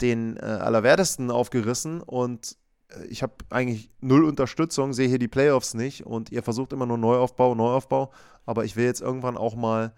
den 0.00 0.36
äh, 0.36 0.40
Allerwertesten 0.40 1.30
aufgerissen 1.30 2.00
und 2.00 2.56
äh, 2.88 3.04
ich 3.06 3.22
habe 3.22 3.34
eigentlich 3.50 3.90
null 4.00 4.24
Unterstützung, 4.24 4.92
sehe 4.92 5.08
hier 5.08 5.18
die 5.18 5.28
Playoffs 5.28 5.74
nicht 5.74 6.06
und 6.06 6.30
ihr 6.30 6.42
versucht 6.42 6.72
immer 6.72 6.86
nur 6.86 6.98
Neuaufbau, 6.98 7.54
Neuaufbau, 7.54 8.12
aber 8.46 8.64
ich 8.64 8.76
will 8.76 8.84
jetzt 8.84 9.00
irgendwann 9.00 9.36
auch 9.36 9.56
mal 9.56 9.92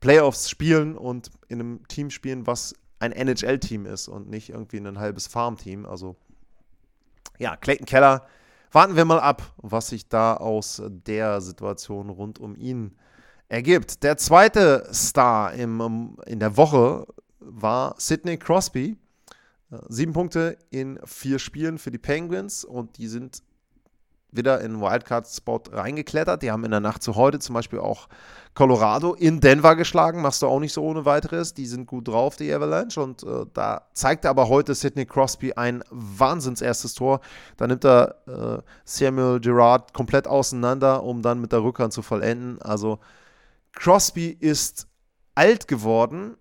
Playoffs 0.00 0.48
spielen 0.48 0.96
und 0.96 1.30
in 1.48 1.60
einem 1.60 1.88
Team 1.88 2.10
spielen, 2.10 2.46
was 2.46 2.74
ein 2.98 3.12
NHL-Team 3.12 3.86
ist 3.86 4.08
und 4.08 4.28
nicht 4.28 4.50
irgendwie 4.50 4.78
ein 4.78 4.98
halbes 4.98 5.26
Farm-Team. 5.26 5.86
Also 5.86 6.16
ja, 7.38 7.56
Clayton 7.56 7.86
Keller, 7.86 8.26
warten 8.72 8.96
wir 8.96 9.04
mal 9.04 9.20
ab, 9.20 9.42
was 9.56 9.88
sich 9.88 10.08
da 10.08 10.36
aus 10.36 10.82
der 10.86 11.40
Situation 11.40 12.10
rund 12.10 12.38
um 12.38 12.54
ihn 12.56 12.96
ergibt. 13.50 14.02
Der 14.04 14.16
zweite 14.16 14.88
Star 14.92 15.52
im, 15.52 16.16
in 16.24 16.38
der 16.38 16.56
Woche 16.56 17.06
war 17.40 17.94
Sidney 17.98 18.38
Crosby. 18.38 18.96
Äh, 19.70 19.76
sieben 19.88 20.12
Punkte 20.12 20.56
in 20.70 20.98
vier 21.04 21.38
Spielen 21.38 21.78
für 21.78 21.90
die 21.90 21.98
Penguins 21.98 22.64
und 22.64 22.96
die 22.96 23.08
sind 23.08 23.42
wieder 24.32 24.60
in 24.60 24.80
Wildcard-Spot 24.80 25.62
reingeklettert. 25.72 26.42
Die 26.42 26.52
haben 26.52 26.64
in 26.64 26.70
der 26.70 26.78
Nacht 26.78 27.02
zu 27.02 27.16
heute 27.16 27.40
zum 27.40 27.54
Beispiel 27.54 27.80
auch 27.80 28.08
Colorado 28.54 29.14
in 29.14 29.40
Denver 29.40 29.74
geschlagen. 29.74 30.22
Machst 30.22 30.42
du 30.42 30.46
auch 30.46 30.60
nicht 30.60 30.72
so 30.72 30.84
ohne 30.84 31.04
weiteres. 31.04 31.52
Die 31.52 31.66
sind 31.66 31.88
gut 31.88 32.06
drauf, 32.06 32.36
die 32.36 32.52
Avalanche. 32.52 33.02
Und 33.02 33.24
äh, 33.24 33.46
da 33.52 33.88
zeigte 33.92 34.28
aber 34.28 34.48
heute 34.48 34.76
Sidney 34.76 35.06
Crosby 35.06 35.54
ein 35.54 35.82
wahnsinns 35.90 36.62
erstes 36.62 36.94
Tor. 36.94 37.20
Da 37.56 37.66
nimmt 37.66 37.84
er 37.84 38.14
äh, 38.28 38.62
Samuel 38.84 39.40
Gerard 39.40 39.92
komplett 39.92 40.28
auseinander, 40.28 41.02
um 41.02 41.22
dann 41.22 41.40
mit 41.40 41.50
der 41.50 41.64
Rückhand 41.64 41.92
zu 41.92 42.02
vollenden. 42.02 42.62
Also 42.62 43.00
Crosby 43.72 44.28
ist 44.28 44.86
alt 45.34 45.68
geworden. 45.68 46.36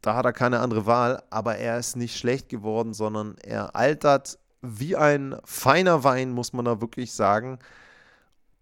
Da 0.00 0.16
hat 0.16 0.26
er 0.26 0.32
keine 0.32 0.60
andere 0.60 0.86
Wahl, 0.86 1.22
aber 1.30 1.56
er 1.56 1.78
ist 1.78 1.96
nicht 1.96 2.16
schlecht 2.16 2.48
geworden, 2.48 2.92
sondern 2.92 3.36
er 3.38 3.74
altert 3.74 4.38
wie 4.60 4.96
ein 4.96 5.36
feiner 5.44 6.04
Wein, 6.04 6.32
muss 6.32 6.52
man 6.52 6.64
da 6.64 6.80
wirklich 6.80 7.12
sagen. 7.12 7.58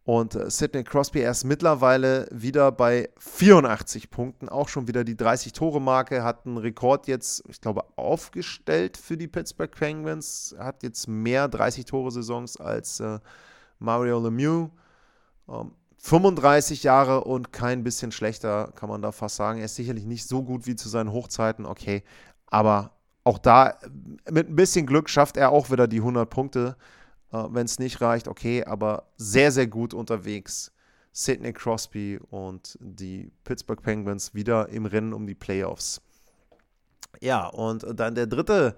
Und 0.04 0.34
äh, 0.34 0.50
Sidney 0.50 0.82
Crosby, 0.82 1.20
er 1.20 1.30
ist 1.30 1.44
mittlerweile 1.44 2.26
wieder 2.32 2.72
bei 2.72 3.08
84 3.18 4.10
Punkten, 4.10 4.48
auch 4.48 4.68
schon 4.68 4.88
wieder 4.88 5.04
die 5.04 5.14
30-Tore-Marke, 5.14 6.24
hat 6.24 6.44
einen 6.44 6.58
Rekord 6.58 7.06
jetzt, 7.06 7.44
ich 7.48 7.60
glaube, 7.60 7.84
aufgestellt 7.94 8.96
für 8.96 9.16
die 9.16 9.28
Pittsburgh 9.28 9.70
Penguins, 9.70 10.56
hat 10.58 10.82
jetzt 10.82 11.06
mehr 11.06 11.48
30-Tore-Saisons 11.48 12.56
als 12.56 12.98
äh, 12.98 13.20
Mario 13.78 14.18
Lemieux. 14.18 14.70
Ähm, 15.48 15.72
35 16.02 16.82
Jahre 16.82 17.22
und 17.24 17.52
kein 17.52 17.84
bisschen 17.84 18.10
schlechter, 18.10 18.72
kann 18.74 18.88
man 18.88 19.02
da 19.02 19.12
fast 19.12 19.36
sagen. 19.36 19.60
Er 19.60 19.66
ist 19.66 19.76
sicherlich 19.76 20.04
nicht 20.04 20.26
so 20.26 20.42
gut 20.42 20.66
wie 20.66 20.74
zu 20.74 20.88
seinen 20.88 21.12
Hochzeiten, 21.12 21.64
okay, 21.64 22.02
aber 22.46 22.90
auch 23.22 23.38
da 23.38 23.78
mit 24.28 24.48
ein 24.48 24.56
bisschen 24.56 24.84
Glück 24.84 25.08
schafft 25.08 25.36
er 25.36 25.52
auch 25.52 25.70
wieder 25.70 25.86
die 25.86 25.98
100 25.98 26.28
Punkte. 26.28 26.76
Äh, 27.32 27.44
Wenn 27.50 27.66
es 27.66 27.78
nicht 27.78 28.00
reicht, 28.00 28.26
okay, 28.26 28.64
aber 28.64 29.04
sehr, 29.16 29.52
sehr 29.52 29.68
gut 29.68 29.94
unterwegs. 29.94 30.72
Sidney 31.12 31.52
Crosby 31.52 32.18
und 32.30 32.76
die 32.80 33.30
Pittsburgh 33.44 33.80
Penguins 33.80 34.34
wieder 34.34 34.70
im 34.70 34.86
Rennen 34.86 35.12
um 35.12 35.26
die 35.26 35.34
Playoffs. 35.34 36.00
Ja, 37.20 37.46
und 37.46 37.86
dann 37.94 38.16
der 38.16 38.26
dritte 38.26 38.74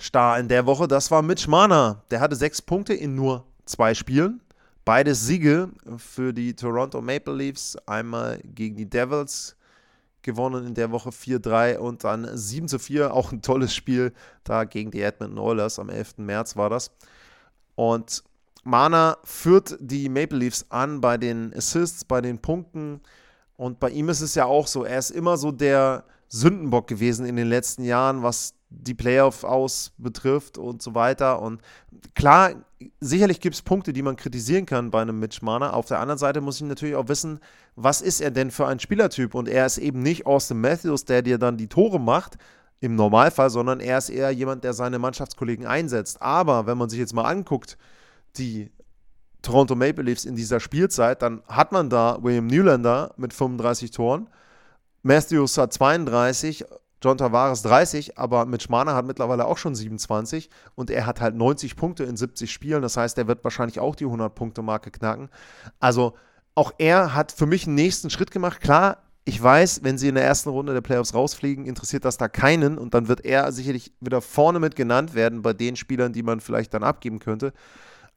Star 0.00 0.38
in 0.38 0.48
der 0.48 0.64
Woche, 0.64 0.88
das 0.88 1.10
war 1.10 1.20
Mitch 1.20 1.50
Marner. 1.50 2.04
Der 2.10 2.20
hatte 2.20 2.36
sechs 2.36 2.62
Punkte 2.62 2.94
in 2.94 3.14
nur 3.14 3.44
zwei 3.66 3.92
Spielen. 3.92 4.40
Beide 4.84 5.14
Siege 5.14 5.70
für 5.96 6.32
die 6.32 6.54
Toronto 6.54 7.00
Maple 7.00 7.34
Leafs. 7.34 7.76
Einmal 7.86 8.40
gegen 8.44 8.76
die 8.76 8.88
Devils 8.88 9.56
gewonnen 10.22 10.66
in 10.66 10.74
der 10.74 10.90
Woche 10.90 11.10
4-3 11.10 11.78
und 11.78 12.04
dann 12.04 12.28
7 12.36 12.68
zu 12.68 12.78
4, 12.78 13.12
auch 13.14 13.32
ein 13.32 13.42
tolles 13.42 13.74
Spiel 13.74 14.12
da 14.42 14.64
gegen 14.64 14.90
die 14.90 15.02
Edmonton 15.02 15.38
Oilers 15.38 15.78
am 15.78 15.88
11. 15.88 16.18
März 16.18 16.56
war 16.56 16.70
das. 16.70 16.90
Und 17.74 18.24
Mana 18.62 19.18
führt 19.24 19.76
die 19.80 20.08
Maple 20.08 20.38
Leafs 20.38 20.66
an 20.70 21.00
bei 21.00 21.18
den 21.18 21.54
Assists, 21.54 22.04
bei 22.04 22.20
den 22.20 22.38
Punkten 22.38 23.00
und 23.56 23.78
bei 23.78 23.90
ihm 23.90 24.08
ist 24.08 24.20
es 24.20 24.34
ja 24.34 24.46
auch 24.46 24.66
so, 24.66 24.84
er 24.84 24.98
ist 24.98 25.10
immer 25.10 25.36
so 25.36 25.52
der 25.52 26.04
Sündenbock 26.28 26.86
gewesen 26.88 27.26
in 27.26 27.36
den 27.36 27.48
letzten 27.48 27.84
Jahren, 27.84 28.22
was 28.22 28.54
die 28.82 28.94
Playoff 28.94 29.44
aus 29.44 29.92
betrifft 29.98 30.58
und 30.58 30.82
so 30.82 30.94
weiter. 30.94 31.40
Und 31.40 31.62
klar, 32.14 32.52
sicherlich 33.00 33.40
gibt 33.40 33.54
es 33.54 33.62
Punkte, 33.62 33.92
die 33.92 34.02
man 34.02 34.16
kritisieren 34.16 34.66
kann 34.66 34.90
bei 34.90 35.02
einem 35.02 35.18
Mitch 35.18 35.44
Marner. 35.44 35.74
Auf 35.74 35.86
der 35.86 36.00
anderen 36.00 36.18
Seite 36.18 36.40
muss 36.40 36.60
ich 36.60 36.66
natürlich 36.66 36.96
auch 36.96 37.08
wissen, 37.08 37.40
was 37.76 38.00
ist 38.00 38.20
er 38.20 38.30
denn 38.30 38.50
für 38.50 38.66
ein 38.66 38.80
Spielertyp? 38.80 39.34
Und 39.34 39.48
er 39.48 39.66
ist 39.66 39.78
eben 39.78 40.02
nicht 40.02 40.26
Austin 40.26 40.60
Matthews, 40.60 41.04
der 41.04 41.22
dir 41.22 41.38
dann 41.38 41.56
die 41.56 41.68
Tore 41.68 42.00
macht, 42.00 42.36
im 42.80 42.96
Normalfall, 42.96 43.48
sondern 43.48 43.80
er 43.80 43.96
ist 43.96 44.10
eher 44.10 44.30
jemand, 44.30 44.62
der 44.62 44.74
seine 44.74 44.98
Mannschaftskollegen 44.98 45.66
einsetzt. 45.66 46.20
Aber 46.20 46.66
wenn 46.66 46.76
man 46.76 46.90
sich 46.90 46.98
jetzt 46.98 47.14
mal 47.14 47.24
anguckt, 47.24 47.78
die 48.36 48.70
Toronto 49.40 49.74
Maple 49.74 50.04
Leafs 50.04 50.24
in 50.24 50.36
dieser 50.36 50.60
Spielzeit, 50.60 51.22
dann 51.22 51.42
hat 51.46 51.72
man 51.72 51.88
da 51.88 52.18
William 52.20 52.46
Nylander 52.46 53.14
mit 53.16 53.32
35 53.32 53.90
Toren, 53.90 54.28
Matthews 55.02 55.58
hat 55.58 55.72
32, 55.72 56.64
John 57.04 57.18
Tavares 57.18 57.60
30, 57.60 58.16
aber 58.16 58.46
Mitch 58.46 58.68
Marner 58.70 58.94
hat 58.94 59.04
mittlerweile 59.04 59.44
auch 59.44 59.58
schon 59.58 59.74
27 59.74 60.48
und 60.74 60.90
er 60.90 61.04
hat 61.04 61.20
halt 61.20 61.34
90 61.34 61.76
Punkte 61.76 62.04
in 62.04 62.16
70 62.16 62.50
Spielen. 62.50 62.80
Das 62.80 62.96
heißt, 62.96 63.18
er 63.18 63.26
wird 63.28 63.44
wahrscheinlich 63.44 63.78
auch 63.78 63.94
die 63.94 64.06
100-Punkte-Marke 64.06 64.90
knacken. 64.90 65.28
Also 65.80 66.14
auch 66.54 66.72
er 66.78 67.14
hat 67.14 67.30
für 67.30 67.44
mich 67.44 67.66
einen 67.66 67.74
nächsten 67.74 68.08
Schritt 68.08 68.30
gemacht. 68.30 68.62
Klar, 68.62 69.02
ich 69.26 69.42
weiß, 69.42 69.84
wenn 69.84 69.98
sie 69.98 70.08
in 70.08 70.14
der 70.14 70.24
ersten 70.24 70.48
Runde 70.48 70.72
der 70.72 70.80
Playoffs 70.80 71.12
rausfliegen, 71.12 71.66
interessiert 71.66 72.06
das 72.06 72.16
da 72.16 72.28
keinen 72.28 72.78
und 72.78 72.94
dann 72.94 73.06
wird 73.06 73.22
er 73.24 73.52
sicherlich 73.52 73.92
wieder 74.00 74.22
vorne 74.22 74.58
mit 74.58 74.74
genannt 74.74 75.14
werden 75.14 75.42
bei 75.42 75.52
den 75.52 75.76
Spielern, 75.76 76.14
die 76.14 76.22
man 76.22 76.40
vielleicht 76.40 76.72
dann 76.72 76.84
abgeben 76.84 77.18
könnte. 77.18 77.52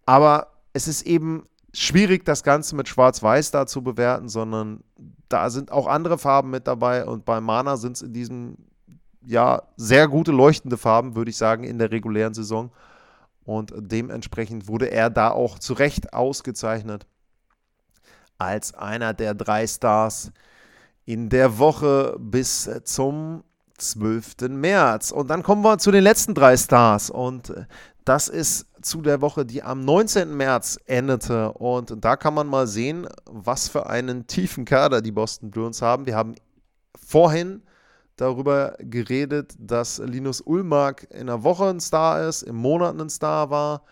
Aber 0.05 0.53
es 0.71 0.87
ist 0.87 1.01
eben 1.01 1.43
schwierig, 1.73 2.23
das 2.23 2.43
Ganze 2.43 2.75
mit 2.77 2.87
Schwarz-Weiß 2.87 3.51
da 3.51 3.67
zu 3.67 3.83
bewerten, 3.83 4.29
sondern 4.29 4.81
da 5.27 5.49
sind 5.49 5.71
auch 5.73 5.87
andere 5.87 6.17
Farben 6.17 6.49
mit 6.49 6.67
dabei 6.67 7.05
und 7.05 7.25
bei 7.25 7.41
Mana 7.41 7.75
sind 7.75 7.97
es 7.97 8.01
in 8.01 8.13
diesem 8.13 8.57
ja, 9.27 9.61
sehr 9.75 10.07
gute 10.07 10.31
leuchtende 10.31 10.77
Farben, 10.77 11.15
würde 11.15 11.29
ich 11.29 11.37
sagen, 11.37 11.63
in 11.63 11.77
der 11.77 11.91
regulären 11.91 12.33
Saison. 12.33 12.71
Und 13.43 13.73
dementsprechend 13.77 14.67
wurde 14.67 14.91
er 14.91 15.09
da 15.09 15.31
auch 15.31 15.59
zu 15.59 15.73
Recht 15.73 16.13
ausgezeichnet 16.13 17.05
als 18.37 18.73
einer 18.73 19.13
der 19.13 19.33
drei 19.33 19.65
Stars 19.67 20.31
in 21.05 21.29
der 21.29 21.57
Woche 21.57 22.15
bis 22.19 22.69
zum 22.83 23.43
12. 23.77 24.49
März. 24.49 25.11
Und 25.11 25.29
dann 25.29 25.43
kommen 25.43 25.63
wir 25.63 25.77
zu 25.77 25.91
den 25.91 26.03
letzten 26.03 26.33
drei 26.33 26.57
Stars. 26.57 27.09
Und 27.09 27.53
das 28.05 28.27
ist 28.27 28.67
zu 28.81 29.01
der 29.01 29.21
Woche, 29.21 29.45
die 29.45 29.63
am 29.63 29.81
19. 29.81 30.35
März 30.35 30.79
endete. 30.85 31.51
Und 31.53 32.03
da 32.03 32.15
kann 32.15 32.33
man 32.33 32.47
mal 32.47 32.67
sehen, 32.67 33.07
was 33.25 33.67
für 33.67 33.87
einen 33.87 34.27
tiefen 34.27 34.65
Kader 34.65 35.01
die 35.01 35.11
Boston 35.11 35.51
Bruins 35.51 35.81
haben. 35.81 36.05
Wir 36.05 36.15
haben 36.15 36.35
vorhin 37.05 37.63
darüber 38.17 38.75
geredet, 38.79 39.55
dass 39.57 39.99
Linus 39.99 40.41
Ulmark 40.41 41.07
in 41.11 41.27
der 41.27 41.43
Woche 41.43 41.69
ein 41.69 41.79
Star 41.79 42.27
ist, 42.27 42.41
im 42.43 42.55
Monat 42.55 42.99
ein 42.99 43.09
Star 43.09 43.49
war 43.49 43.83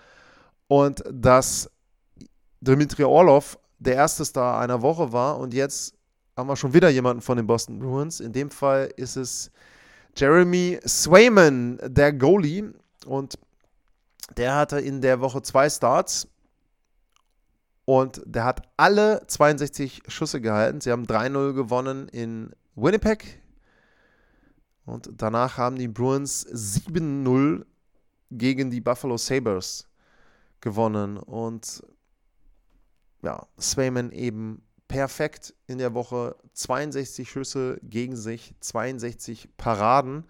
und 0.68 1.04
dass 1.10 1.70
Dmitri 2.60 3.04
Orlov 3.04 3.58
der 3.80 3.96
erste 3.96 4.26
Star 4.26 4.60
einer 4.60 4.82
Woche 4.82 5.12
war 5.12 5.38
und 5.38 5.54
jetzt 5.54 5.94
haben 6.36 6.50
wir 6.50 6.56
schon 6.56 6.74
wieder 6.74 6.90
jemanden 6.90 7.22
von 7.22 7.38
den 7.38 7.48
Boston 7.48 7.80
Bruins. 7.80 8.20
In 8.20 8.34
dem 8.34 8.50
Fall 8.50 8.92
ist 8.98 9.16
es 9.16 9.52
Jeremy 10.18 10.80
Swayman, 10.86 11.80
der 11.84 12.12
Goalie 12.12 12.74
und 13.06 13.38
der 14.36 14.56
hatte 14.56 14.80
in 14.80 15.02
der 15.02 15.22
Woche 15.22 15.42
zwei 15.44 15.70
Starts 15.70 16.28
und 17.86 18.22
der 18.26 18.44
hat 18.44 18.64
alle 18.76 19.22
62 19.28 20.02
Schüsse 20.08 20.42
gehalten. 20.42 20.82
Sie 20.82 20.92
haben 20.92 21.06
3-0 21.06 21.54
gewonnen 21.54 22.10
in 22.10 22.52
Winnipeg 22.76 23.40
und 24.86 25.10
danach 25.18 25.58
haben 25.58 25.78
die 25.78 25.88
Bruins 25.88 26.46
7-0 26.48 27.66
gegen 28.32 28.70
die 28.70 28.82
Buffalo 28.82 29.18
Sabres 29.18 29.88
gewonnen. 30.62 31.18
Und 31.18 31.84
ja, 33.24 33.48
Swayman 33.60 34.12
eben 34.12 34.62
perfekt 34.88 35.56
in 35.68 35.80
der 35.80 35.94
Woche. 35.94 36.36
62 36.54 37.30
Schüsse 37.30 37.80
gegen 37.84 38.16
sich, 38.16 38.56
62 38.60 39.50
Paraden. 39.58 40.26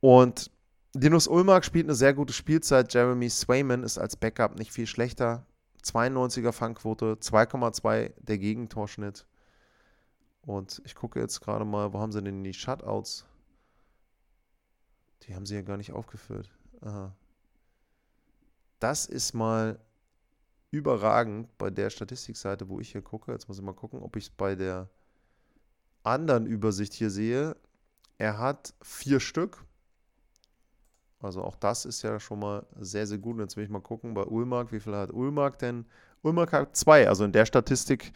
Und 0.00 0.50
Linus 0.94 1.28
Ulmark 1.28 1.64
spielt 1.64 1.86
eine 1.86 1.94
sehr 1.94 2.14
gute 2.14 2.32
Spielzeit. 2.32 2.92
Jeremy 2.92 3.28
Swayman 3.28 3.82
ist 3.82 3.98
als 3.98 4.16
Backup 4.16 4.58
nicht 4.58 4.72
viel 4.72 4.86
schlechter. 4.86 5.46
92er 5.84 6.52
Fangquote, 6.52 7.16
2,2 7.20 8.12
der 8.18 8.38
Gegentorschnitt. 8.38 9.26
Und 10.42 10.82
ich 10.84 10.94
gucke 10.94 11.20
jetzt 11.20 11.40
gerade 11.40 11.64
mal, 11.64 11.92
wo 11.92 12.00
haben 12.00 12.12
sie 12.12 12.22
denn 12.22 12.42
die 12.42 12.52
Shutouts? 12.52 13.24
Die 15.22 15.34
haben 15.34 15.46
sie 15.46 15.54
ja 15.54 15.62
gar 15.62 15.76
nicht 15.76 15.92
aufgeführt. 15.92 16.50
Aha. 16.80 17.14
Das 18.80 19.06
ist 19.06 19.34
mal 19.34 19.78
überragend 20.72 21.56
bei 21.58 21.70
der 21.70 21.90
Statistikseite, 21.90 22.68
wo 22.68 22.80
ich 22.80 22.90
hier 22.90 23.02
gucke. 23.02 23.30
Jetzt 23.30 23.46
muss 23.46 23.58
ich 23.58 23.64
mal 23.64 23.72
gucken, 23.72 24.00
ob 24.02 24.16
ich 24.16 24.24
es 24.24 24.30
bei 24.30 24.56
der 24.56 24.88
anderen 26.02 26.46
Übersicht 26.46 26.92
hier 26.92 27.10
sehe. 27.10 27.56
Er 28.18 28.38
hat 28.38 28.74
vier 28.82 29.20
Stück. 29.20 29.64
Also 31.20 31.44
auch 31.44 31.54
das 31.54 31.84
ist 31.84 32.02
ja 32.02 32.18
schon 32.18 32.40
mal 32.40 32.66
sehr, 32.80 33.06
sehr 33.06 33.18
gut. 33.18 33.34
Und 33.34 33.42
jetzt 33.42 33.56
will 33.56 33.64
ich 33.64 33.70
mal 33.70 33.80
gucken 33.80 34.14
bei 34.14 34.24
Ulmark, 34.24 34.72
wie 34.72 34.80
viel 34.80 34.96
hat 34.96 35.12
Ulmark 35.12 35.58
denn? 35.60 35.86
Ulmark 36.22 36.52
hat 36.52 36.76
zwei. 36.76 37.06
Also 37.06 37.24
in 37.24 37.32
der 37.32 37.46
Statistik 37.46 38.12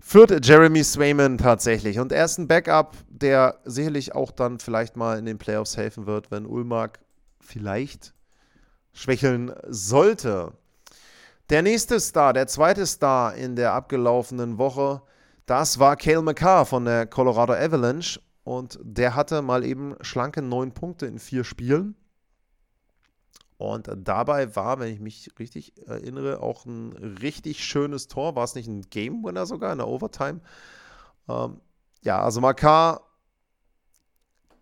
führt 0.00 0.46
Jeremy 0.46 0.82
Swayman 0.84 1.38
tatsächlich. 1.38 1.98
Und 1.98 2.12
er 2.12 2.24
ist 2.24 2.38
ein 2.38 2.48
Backup, 2.48 2.96
der 3.08 3.58
sicherlich 3.64 4.14
auch 4.14 4.30
dann 4.30 4.58
vielleicht 4.58 4.96
mal 4.96 5.18
in 5.18 5.26
den 5.26 5.38
Playoffs 5.38 5.76
helfen 5.76 6.06
wird, 6.06 6.30
wenn 6.30 6.46
Ulmark 6.46 7.00
vielleicht 7.40 8.14
schwächeln 8.92 9.52
sollte. 9.66 10.52
Der 11.50 11.62
nächste 11.62 11.98
Star, 12.00 12.32
der 12.32 12.46
zweite 12.46 12.86
Star 12.86 13.34
in 13.34 13.56
der 13.56 13.72
abgelaufenen 13.72 14.58
Woche, 14.58 15.02
das 15.46 15.78
war 15.78 15.96
Cale 15.96 16.22
McCarr 16.22 16.66
von 16.66 16.84
der 16.84 17.06
Colorado 17.06 17.54
Avalanche. 17.54 18.20
Und 18.44 18.78
der 18.82 19.14
hatte 19.14 19.42
mal 19.42 19.64
eben 19.64 19.94
schlanke 20.00 20.42
neun 20.42 20.72
Punkte 20.72 21.06
in 21.06 21.18
vier 21.18 21.44
Spielen. 21.44 21.96
Und 23.58 23.90
dabei 23.96 24.54
war, 24.54 24.78
wenn 24.78 24.92
ich 24.92 25.00
mich 25.00 25.30
richtig 25.38 25.76
erinnere, 25.86 26.40
auch 26.40 26.64
ein 26.64 26.92
richtig 27.20 27.64
schönes 27.64 28.06
Tor. 28.06 28.36
War 28.36 28.44
es 28.44 28.54
nicht 28.54 28.68
ein 28.68 28.82
Game 28.82 29.24
Winner 29.24 29.46
sogar 29.46 29.72
in 29.72 29.78
der 29.78 29.88
Overtime? 29.88 30.40
Ähm, 31.28 31.60
ja, 32.02 32.22
also 32.22 32.40
Makar, 32.40 33.02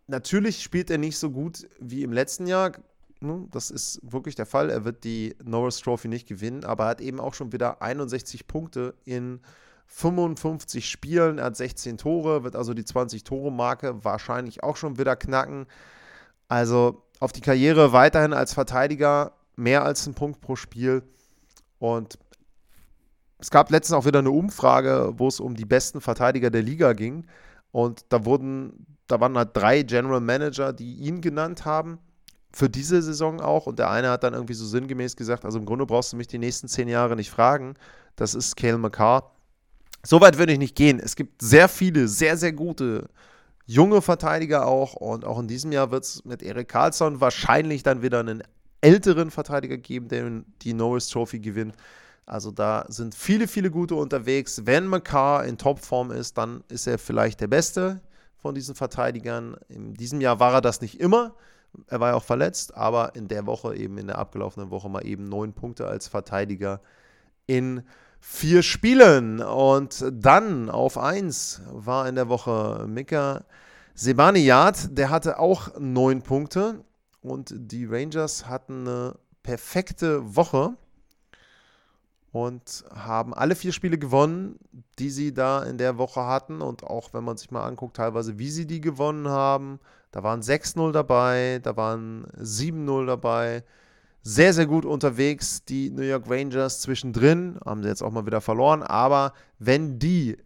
natürlich 0.07 0.63
spielt 0.63 0.91
er 0.91 0.97
nicht 0.97 1.19
so 1.19 1.31
gut 1.31 1.69
wie 1.79 2.03
im 2.03 2.13
letzten 2.13 2.47
Jahr. 2.47 2.73
Ne? 3.21 3.47
Das 3.51 3.71
ist 3.71 4.01
wirklich 4.03 4.35
der 4.35 4.47
Fall. 4.47 4.71
Er 4.71 4.87
wird 4.87 5.05
die 5.05 5.37
Norris 5.45 5.81
Trophy 5.81 6.09
nicht 6.09 6.27
gewinnen, 6.27 6.65
aber 6.65 6.85
er 6.85 6.91
hat 6.91 7.01
eben 7.03 7.21
auch 7.21 7.35
schon 7.35 7.53
wieder 7.53 7.83
61 7.83 8.47
Punkte 8.47 8.95
in 9.05 9.41
55 9.89 10.89
Spielen. 10.89 11.39
Er 11.39 11.47
hat 11.47 11.57
16 11.57 11.99
Tore, 11.99 12.45
wird 12.45 12.57
also 12.57 12.73
die 12.73 12.85
20-Tore-Marke 12.85 14.05
wahrscheinlich 14.05 14.63
auch 14.63 14.77
schon 14.77 14.99
wieder 14.99 15.17
knacken. 15.17 15.67
Also 16.49 17.03
auf 17.21 17.33
die 17.33 17.41
Karriere 17.41 17.93
weiterhin 17.93 18.33
als 18.33 18.55
Verteidiger 18.55 19.33
mehr 19.57 19.85
als 19.85 20.07
ein 20.07 20.15
Punkt 20.15 20.41
pro 20.41 20.57
Spiel. 20.57 21.03
Und 21.79 22.19
es 23.39 23.51
gab 23.51 23.71
letztens 23.71 23.97
auch 23.97 24.07
wieder 24.07 24.21
eine 24.21 24.31
Umfrage, 24.31 25.15
wo 25.17 25.29
es 25.29 25.41
um 25.41 25.55
die 25.57 25.65
besten 25.65 26.01
Verteidiger 26.01 26.51
der 26.51 26.63
Liga 26.63 26.93
ging. 26.93 27.27
Und 27.73 28.05
da 28.09 28.25
wurden, 28.25 28.87
da 29.07 29.21
waren 29.21 29.37
halt 29.37 29.51
drei 29.55 29.83
General 29.83 30.21
Manager, 30.21 30.73
die 30.73 30.95
ihn 30.97 31.21
genannt 31.21 31.65
haben. 31.65 31.99
Für 32.53 32.71
diese 32.71 33.03
Saison 33.03 33.41
auch. 33.41 33.67
Und 33.67 33.79
der 33.79 33.91
eine 33.91 34.09
hat 34.09 34.25
dann 34.25 34.33
irgendwie 34.33 34.55
so 34.55 34.65
sinngemäß 34.65 35.17
gesagt: 35.17 35.45
Also 35.45 35.59
im 35.59 35.67
Grunde 35.67 35.85
brauchst 35.85 36.13
du 36.13 36.17
mich 36.17 36.27
die 36.27 36.39
nächsten 36.39 36.69
zehn 36.69 36.89
Jahre 36.89 37.15
nicht 37.15 37.31
fragen. 37.31 37.75
Das 38.15 38.35
ist 38.35 38.57
Cale 38.57 38.79
McCarr. 38.79 39.31
So 40.03 40.21
weit 40.21 40.39
würde 40.39 40.53
ich 40.53 40.59
nicht 40.59 40.77
gehen. 40.77 40.99
Es 40.99 41.17
gibt 41.17 41.43
sehr 41.43 41.69
viele, 41.69 42.09
sehr, 42.09 42.37
sehr 42.39 42.53
gute 42.53 43.09
junge 43.67 44.01
Verteidiger 44.01 44.67
auch. 44.67 44.95
Und 44.95 45.25
auch 45.25 45.39
in 45.39 45.49
diesem 45.49 45.73
Jahr 45.73 45.91
wird 45.91 46.05
es 46.05 46.25
mit 46.25 46.43
Erik 46.43 46.69
Karlsson 46.69 47.21
wahrscheinlich 47.21 47.83
dann 47.83 48.03
wieder 48.03 48.21
einen 48.21 48.43
älteren 48.81 49.31
Verteidiger 49.31 49.77
geben, 49.77 50.09
der 50.09 50.43
die 50.63 50.73
Norris 50.73 51.09
Trophy 51.09 51.41
gewinnt. 51.41 51.75
Also 52.25 52.51
da 52.51 52.85
sind 52.89 53.15
viele, 53.15 53.47
viele 53.47 53.71
gute 53.71 53.95
unterwegs. 53.95 54.63
Wenn 54.65 54.89
McCarr 54.89 55.45
in 55.45 55.59
Topform 55.59 56.11
ist, 56.11 56.37
dann 56.39 56.65
ist 56.69 56.87
er 56.87 56.99
vielleicht 56.99 57.41
der 57.41 57.47
Beste 57.47 58.01
von 58.39 58.55
diesen 58.55 58.75
Verteidigern. 58.75 59.57
In 59.69 59.95
diesem 59.95 60.21
Jahr 60.21 60.41
war 60.41 60.55
er 60.55 60.61
das 60.61 60.81
nicht 60.81 61.01
immer. 61.01 61.35
Er 61.89 62.01
war 62.01 62.11
ja 62.11 62.15
auch 62.15 62.25
verletzt, 62.25 62.77
aber 62.77 63.15
in 63.15 63.29
der 63.29 63.47
Woche, 63.47 63.77
eben 63.77 63.99
in 63.99 64.07
der 64.07 64.19
abgelaufenen 64.19 64.71
Woche, 64.71 64.89
mal 64.89 65.07
eben 65.07 65.29
neun 65.29 65.53
Punkte 65.53 65.87
als 65.87 66.09
Verteidiger 66.09 66.81
in 67.47 67.83
vier 68.29 68.63
Spielen. 68.63 69.41
Und 69.41 70.05
dann 70.11 70.69
auf 70.69 70.99
eins 70.99 71.63
war 71.71 72.09
in 72.09 72.17
der 72.17 72.29
Woche 72.29 72.85
Mika 72.89 73.45
Sebaniat, 73.95 74.99
der 74.99 75.11
hatte 75.11 75.39
auch 75.39 75.79
neun 75.79 76.23
Punkte. 76.23 76.85
Und 77.23 77.55
die 77.57 77.87
Rangers 77.87 78.47
hatten 78.47 78.87
eine 78.87 79.15
perfekte 79.43 80.37
Woche 80.37 80.77
und 82.33 82.85
haben 82.95 83.33
alle 83.33 83.55
vier 83.55 83.73
Spiele 83.73 83.97
gewonnen, 83.97 84.59
die 84.99 85.11
sie 85.11 85.33
da 85.33 85.63
in 85.63 85.79
der 85.79 85.97
Woche 85.97 86.27
hatten. 86.27 86.61
Und 86.61 86.85
auch 86.85 87.15
wenn 87.15 87.25
man 87.25 87.37
sich 87.37 87.51
mal 87.51 87.67
anguckt, 87.67 87.97
teilweise 87.97 88.39
wie 88.39 88.51
sie 88.51 88.67
die 88.67 88.81
gewonnen 88.81 89.29
haben, 89.29 89.81
da 90.11 90.23
waren 90.23 90.43
6-0 90.43 90.93
dabei, 90.93 91.61
da 91.63 91.77
waren 91.77 92.27
7-0 92.39 93.07
dabei 93.07 93.65
sehr, 94.27 94.53
sehr 94.53 94.67
gut 94.67 94.85
unterwegs. 94.85 95.65
Die 95.65 95.91
New 95.91 96.03
York 96.03 96.29
Rangers 96.29 96.81
zwischendrin 96.81 97.59
haben 97.65 97.83
sie 97.83 97.89
jetzt 97.89 98.03
auch 98.03 98.11
mal 98.11 98.27
wieder 98.27 98.41
verloren. 98.41 98.83
Aber 98.83 99.33
wenn 99.59 99.99
die 99.99 100.37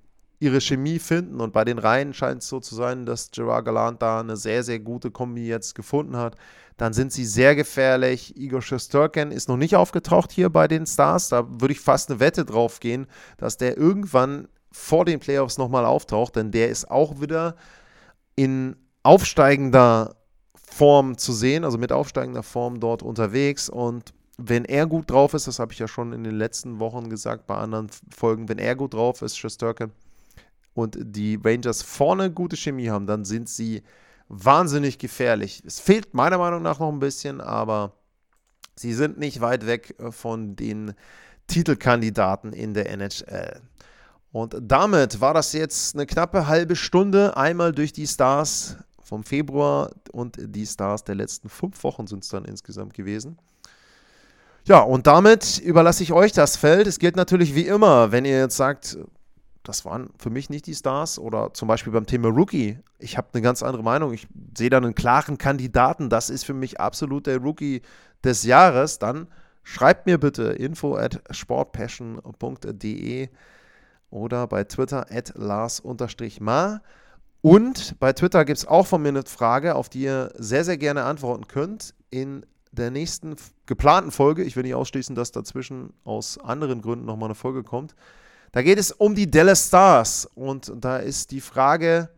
ihre 0.40 0.60
Chemie 0.60 0.98
finden. 0.98 1.40
Und 1.40 1.52
bei 1.52 1.64
den 1.64 1.78
Reihen 1.78 2.12
scheint 2.14 2.42
es 2.42 2.48
so 2.48 2.58
zu 2.60 2.74
sein, 2.74 3.06
dass 3.06 3.30
Gerard 3.30 3.66
Gallant 3.66 4.02
da 4.02 4.20
eine 4.20 4.36
sehr, 4.36 4.64
sehr 4.64 4.80
gute 4.80 5.10
Kombi 5.10 5.46
jetzt 5.46 5.74
gefunden 5.74 6.16
hat. 6.16 6.34
Dann 6.78 6.94
sind 6.94 7.12
sie 7.12 7.26
sehr 7.26 7.54
gefährlich. 7.54 8.36
Igor 8.36 8.62
Shesterkin 8.62 9.30
ist 9.32 9.48
noch 9.48 9.58
nicht 9.58 9.76
aufgetaucht 9.76 10.32
hier 10.32 10.48
bei 10.48 10.66
den 10.66 10.86
Stars. 10.86 11.28
Da 11.28 11.46
würde 11.46 11.72
ich 11.72 11.80
fast 11.80 12.10
eine 12.10 12.20
Wette 12.20 12.46
drauf 12.46 12.80
gehen, 12.80 13.06
dass 13.36 13.58
der 13.58 13.76
irgendwann 13.76 14.48
vor 14.72 15.04
den 15.04 15.20
Playoffs 15.20 15.58
nochmal 15.58 15.84
auftaucht, 15.84 16.36
denn 16.36 16.52
der 16.52 16.70
ist 16.70 16.90
auch 16.90 17.20
wieder 17.20 17.56
in 18.34 18.76
aufsteigender 19.02 20.16
Form 20.70 21.18
zu 21.18 21.32
sehen, 21.32 21.64
also 21.64 21.78
mit 21.78 21.92
aufsteigender 21.92 22.42
Form 22.42 22.80
dort 22.80 23.02
unterwegs. 23.02 23.68
Und 23.68 24.12
wenn 24.38 24.64
er 24.64 24.86
gut 24.86 25.10
drauf 25.10 25.34
ist, 25.34 25.46
das 25.46 25.58
habe 25.58 25.72
ich 25.72 25.78
ja 25.78 25.88
schon 25.88 26.12
in 26.12 26.24
den 26.24 26.36
letzten 26.36 26.78
Wochen 26.78 27.10
gesagt 27.10 27.46
bei 27.46 27.56
anderen 27.56 27.88
Folgen, 28.14 28.48
wenn 28.48 28.58
er 28.58 28.76
gut 28.76 28.94
drauf 28.94 29.22
ist, 29.22 29.36
Shesterkin, 29.36 29.92
und 30.72 30.96
die 31.00 31.38
Rangers 31.42 31.82
vorne 31.82 32.30
gute 32.30 32.56
Chemie 32.56 32.88
haben, 32.88 33.06
dann 33.06 33.24
sind 33.24 33.48
sie 33.48 33.82
wahnsinnig 34.28 34.98
gefährlich. 34.98 35.62
Es 35.66 35.80
fehlt 35.80 36.14
meiner 36.14 36.38
Meinung 36.38 36.62
nach 36.62 36.78
noch 36.78 36.92
ein 36.92 37.00
bisschen, 37.00 37.40
aber 37.40 37.92
sie 38.76 38.94
sind 38.94 39.18
nicht 39.18 39.40
weit 39.40 39.66
weg 39.66 39.96
äh, 39.98 40.12
von 40.12 40.54
den 40.56 40.94
Titelkandidaten 41.48 42.52
in 42.52 42.74
der 42.74 42.90
NHL. 42.90 43.60
Und 44.32 44.56
damit 44.62 45.20
war 45.20 45.34
das 45.34 45.52
jetzt 45.52 45.96
eine 45.96 46.06
knappe 46.06 46.46
halbe 46.46 46.76
Stunde 46.76 47.36
einmal 47.36 47.72
durch 47.72 47.92
die 47.92 48.06
Stars 48.06 48.76
vom 49.10 49.24
Februar 49.24 49.90
und 50.12 50.36
die 50.38 50.64
Stars 50.64 51.02
der 51.02 51.16
letzten 51.16 51.48
fünf 51.48 51.82
Wochen 51.82 52.06
sind 52.06 52.22
es 52.22 52.30
dann 52.30 52.44
insgesamt 52.44 52.94
gewesen. 52.94 53.36
Ja, 54.64 54.78
und 54.80 55.08
damit 55.08 55.58
überlasse 55.58 56.04
ich 56.04 56.12
euch 56.12 56.30
das 56.30 56.56
Feld. 56.56 56.86
Es 56.86 57.00
gilt 57.00 57.16
natürlich 57.16 57.56
wie 57.56 57.66
immer, 57.66 58.12
wenn 58.12 58.24
ihr 58.24 58.38
jetzt 58.38 58.56
sagt, 58.56 58.98
das 59.64 59.84
waren 59.84 60.10
für 60.16 60.30
mich 60.30 60.48
nicht 60.48 60.66
die 60.66 60.76
Stars. 60.76 61.18
Oder 61.18 61.52
zum 61.54 61.66
Beispiel 61.66 61.92
beim 61.92 62.06
Thema 62.06 62.28
Rookie. 62.28 62.78
Ich 63.00 63.18
habe 63.18 63.26
eine 63.32 63.42
ganz 63.42 63.64
andere 63.64 63.82
Meinung. 63.82 64.12
Ich 64.12 64.28
sehe 64.56 64.70
da 64.70 64.76
einen 64.76 64.94
klaren 64.94 65.38
Kandidaten. 65.38 66.08
Das 66.08 66.30
ist 66.30 66.44
für 66.44 66.54
mich 66.54 66.78
absolut 66.78 67.26
der 67.26 67.38
Rookie 67.38 67.82
des 68.22 68.44
Jahres. 68.44 69.00
Dann 69.00 69.26
schreibt 69.64 70.06
mir 70.06 70.18
bitte 70.18 70.44
info 70.44 70.94
at 70.94 71.20
sportpassion.de 71.30 73.28
oder 74.10 74.46
bei 74.46 74.62
Twitter 74.62 75.06
at 75.10 75.32
lars-ma. 75.34 76.80
Und 77.42 77.98
bei 77.98 78.12
Twitter 78.12 78.44
gibt 78.44 78.58
es 78.58 78.66
auch 78.66 78.86
von 78.86 79.02
mir 79.02 79.08
eine 79.08 79.22
Frage, 79.22 79.74
auf 79.74 79.88
die 79.88 80.02
ihr 80.02 80.32
sehr, 80.36 80.64
sehr 80.64 80.76
gerne 80.76 81.04
antworten 81.04 81.46
könnt. 81.48 81.94
In 82.10 82.44
der 82.72 82.90
nächsten 82.90 83.36
geplanten 83.66 84.10
Folge, 84.10 84.42
ich 84.44 84.56
will 84.56 84.62
nicht 84.62 84.74
ausschließen, 84.74 85.14
dass 85.14 85.32
dazwischen 85.32 85.92
aus 86.04 86.38
anderen 86.38 86.82
Gründen 86.82 87.06
nochmal 87.06 87.28
eine 87.28 87.34
Folge 87.34 87.62
kommt, 87.62 87.94
da 88.52 88.62
geht 88.62 88.78
es 88.78 88.90
um 88.90 89.14
die 89.14 89.30
Dallas 89.30 89.68
Stars 89.68 90.28
und 90.34 90.72
da 90.76 90.96
ist 90.96 91.30
die 91.30 91.40
Frage, 91.40 92.10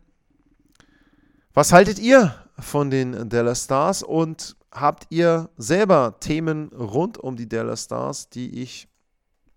was 1.53 1.71
haltet 1.71 1.99
ihr 1.99 2.33
von 2.57 2.89
den 2.89 3.29
Dallas 3.29 3.65
Stars 3.65 4.01
und 4.01 4.55
habt 4.71 5.05
ihr 5.09 5.49
selber 5.57 6.15
Themen 6.19 6.69
rund 6.69 7.19
um 7.19 7.35
die 7.35 7.47
Dallas 7.47 7.83
Stars, 7.83 8.29
die 8.29 8.61
ich 8.61 8.87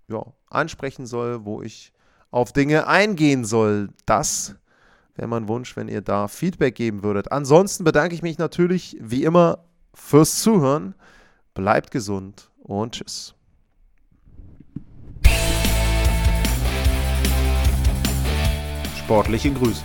ja, 0.09 0.23
ansprechen 0.51 1.07
soll, 1.07 1.47
wo 1.47 1.63
ich 1.63 1.93
auf 2.31 2.53
Dinge 2.53 2.87
eingehen 2.87 3.47
soll? 3.47 3.89
Das 4.05 4.55
wäre 5.17 5.29
mein 5.29 5.49
Wunsch, 5.49 5.77
wenn 5.77 5.89
ihr 5.89 6.03
da 6.03 6.29
Feedback 6.29 6.75
geben 6.75 7.03
würdet. 7.03 7.33
Ansonsten 7.33 7.85
bedanke 7.85 8.15
ich 8.15 8.23
mich 8.23 8.39
natürlich 8.39 8.97
wie 9.01 9.25
immer 9.25 9.65
fürs 9.95 10.41
Zuhören. 10.43 10.95
Bleibt 11.55 11.91
gesund 11.91 12.51
und 12.63 12.95
tschüss. 12.95 13.35
Sportliche 18.99 19.53
Grüße. 19.53 19.85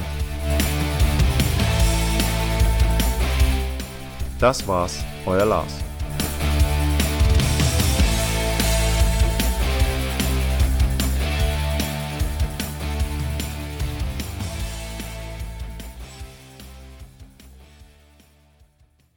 Das 4.39 4.67
war's, 4.67 5.03
euer 5.27 5.45
Lars. 5.45 5.90